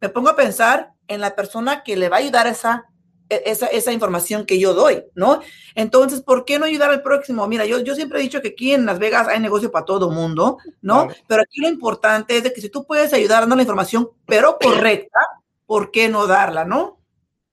[0.00, 2.87] me pongo a pensar en la persona que le va a ayudar esa, e,
[3.28, 5.40] esa, esa información que yo doy, ¿no?
[5.74, 7.46] Entonces, ¿por qué no ayudar al próximo?
[7.46, 10.10] Mira, yo, yo siempre he dicho que aquí en Las Vegas hay negocio para todo
[10.10, 11.08] mundo, ¿no?
[11.26, 14.58] Pero aquí lo importante es de que si tú puedes ayudar dando la información, pero
[14.60, 15.20] correcta,
[15.66, 17.00] ¿por qué no darla, no?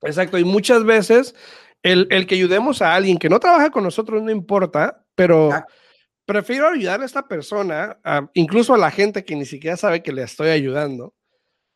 [0.02, 1.34] Exacto, y muchas veces
[1.82, 5.50] el, que ayudemos a alguien que no trabaja con nosotros no importa, pero
[6.24, 7.98] prefiero ayudar a esta persona,
[8.34, 11.14] incluso a la gente que ni siquiera sabe que le estoy ayudando,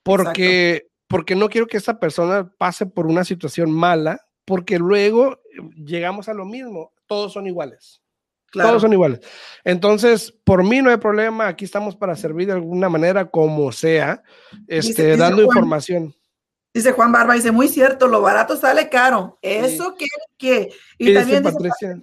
[0.03, 5.61] porque, porque no quiero que esta persona pase por una situación mala, porque luego eh,
[5.85, 8.01] llegamos a lo mismo, todos son iguales.
[8.53, 9.21] Todos son iguales.
[9.65, 14.23] Entonces, por mí no hay problema, aquí estamos para servir de alguna manera, como sea,
[14.69, 16.15] este, dando información.
[16.73, 19.37] Dice Juan Barba, dice, muy cierto, lo barato sale caro.
[19.43, 20.07] Eso que,
[20.39, 22.01] que, y, también Patricia,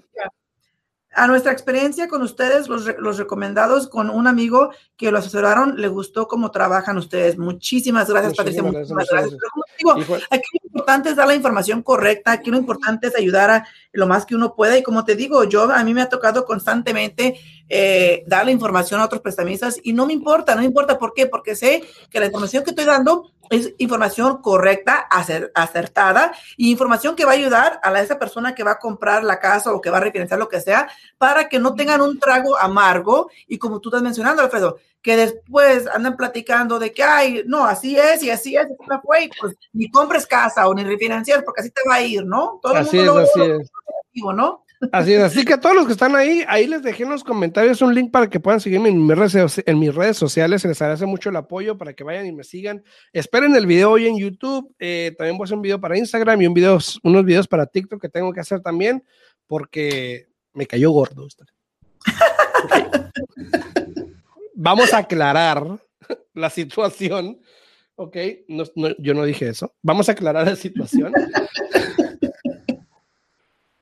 [1.18, 5.88] a nuestra experiencia con ustedes, los, los, recomendados con un amigo que lo asesoraron, le
[5.88, 7.39] gustó cómo trabajan ustedes.
[7.39, 8.61] Muchísimas gracias, Patricia.
[8.61, 9.36] Muchísimas gracias.
[9.80, 9.93] digo,
[10.30, 14.05] aquí lo importante es dar la información correcta, aquí lo importante es ayudar a lo
[14.05, 14.78] más que uno pueda.
[14.78, 19.01] Y como te digo, yo a mí me ha tocado constantemente eh, dar la información
[19.01, 22.20] a otros prestamistas y no me importa, no me importa por qué, porque sé que
[22.20, 25.07] la información que estoy dando es información correcta,
[25.55, 29.39] acertada y información que va a ayudar a esa persona que va a comprar la
[29.39, 32.57] casa o que va a refinanciar lo que sea para que no tengan un trago
[32.57, 37.65] amargo y como tú estás mencionando, Alfredo, que después andan platicando de que, ay, no,
[37.65, 38.67] así es y así es,
[39.03, 42.59] fue, pues ni compres casa o ni refinanciar porque así te va a ir, ¿no?
[42.61, 43.71] Todo el mundo así es,
[44.13, 44.63] ¿no?
[44.91, 47.95] Así que a todos los que están ahí, ahí les dejé en los comentarios un
[47.95, 50.63] link para que puedan seguirme en mis redes, sociales.
[50.63, 52.84] Les agradece mucho el apoyo para que vayan y me sigan.
[53.11, 54.73] Esperen el video hoy en YouTube.
[54.78, 57.65] Eh, también voy a hacer un video para Instagram y un video, unos videos para
[57.65, 59.03] TikTok que tengo que hacer también
[59.47, 61.28] porque me cayó gordo.
[64.53, 65.65] Vamos a aclarar
[66.34, 67.39] la situación.
[67.95, 68.15] Ok,
[68.99, 69.73] yo no dije eso.
[69.82, 71.13] Vamos a aclarar la situación.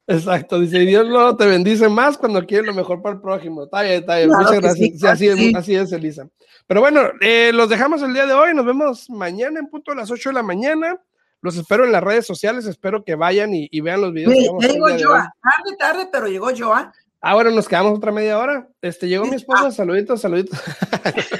[0.08, 3.64] Exacto, dice Dios no te bendice más cuando quiere lo mejor para el prójimo.
[3.64, 4.30] Está bien, está bien.
[4.30, 5.03] Muchas gracias.
[5.03, 6.28] así, es, así, es, Elisa.
[6.68, 8.53] Pero bueno, eh, los dejamos el día de hoy.
[8.53, 10.99] Nos vemos mañana en punto a las 8 de la mañana.
[11.41, 12.66] Los espero en las redes sociales.
[12.66, 14.34] Espero que vayan y, vean los videos.
[14.62, 15.34] ya llegó Joa.
[15.41, 16.93] Tarde, tarde, pero llegó Joa.
[17.22, 18.68] Ah, bueno, nos quedamos otra media hora.
[18.82, 20.60] Este, llegó mi esposa, saluditos, saluditos.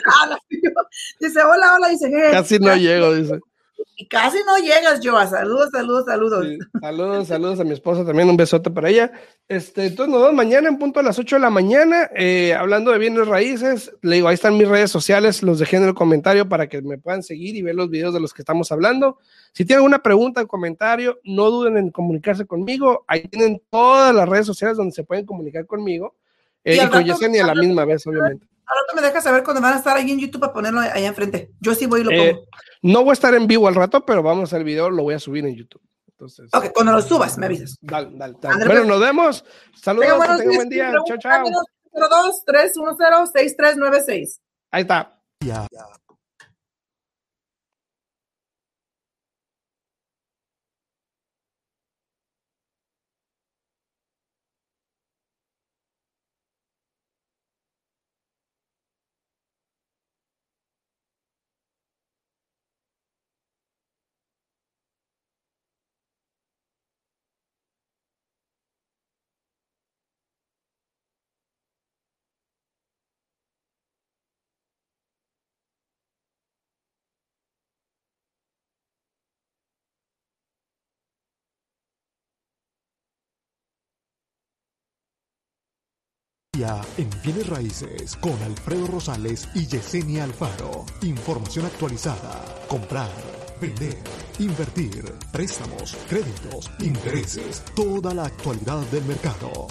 [0.08, 0.38] Ah,
[1.20, 3.40] dice, hola, hola, dice, Casi no llego, dice.
[3.98, 5.26] Y casi no llegas, Joa.
[5.26, 6.46] Saludos, saludos, saludos.
[6.82, 8.30] saludos, saludos a mi esposa también.
[8.30, 9.12] Un besote para ella.
[9.48, 12.10] Este, entonces nos vemos mañana en punto a las 8 de la mañana.
[12.14, 15.44] Eh, hablando de bienes raíces, le digo, ahí están mis redes sociales.
[15.44, 18.20] Los dejé en el comentario para que me puedan seguir y ver los videos de
[18.20, 19.18] los que estamos hablando.
[19.54, 23.06] Si tienen alguna pregunta o comentario, no duden en comunicarse conmigo.
[23.08, 26.16] Ahí tienen todas las redes sociales donde se pueden comunicar conmigo.
[26.66, 28.46] Eh, y, con Yesenia a la misma vez, obviamente.
[28.68, 31.52] Ahora me dejas saber cuando van a estar ahí en YouTube para ponerlo allá enfrente.
[31.60, 32.48] Yo sí voy y lo eh, pongo.
[32.82, 35.04] no voy a estar en vivo al rato, pero vamos a hacer el video, lo
[35.04, 35.82] voy a subir en YouTube.
[36.08, 37.78] Entonces, ok, cuando lo subas, me avisas.
[37.82, 38.66] Dale, dale, dale.
[38.66, 39.44] Bueno, nos vemos.
[39.76, 40.94] Saludos, que tengan buen día.
[41.06, 41.46] Chao, chao.
[41.94, 44.42] 02 310 6396.
[44.72, 45.22] Ahí está.
[45.42, 45.68] Ya.
[86.56, 90.86] En Bienes Raíces con Alfredo Rosales y Yesenia Alfaro.
[91.02, 92.46] Información actualizada.
[92.70, 93.12] Comprar,
[93.60, 93.98] vender,
[94.40, 95.04] invertir,
[95.34, 99.68] préstamos, créditos, intereses, toda la actualidad del mercado.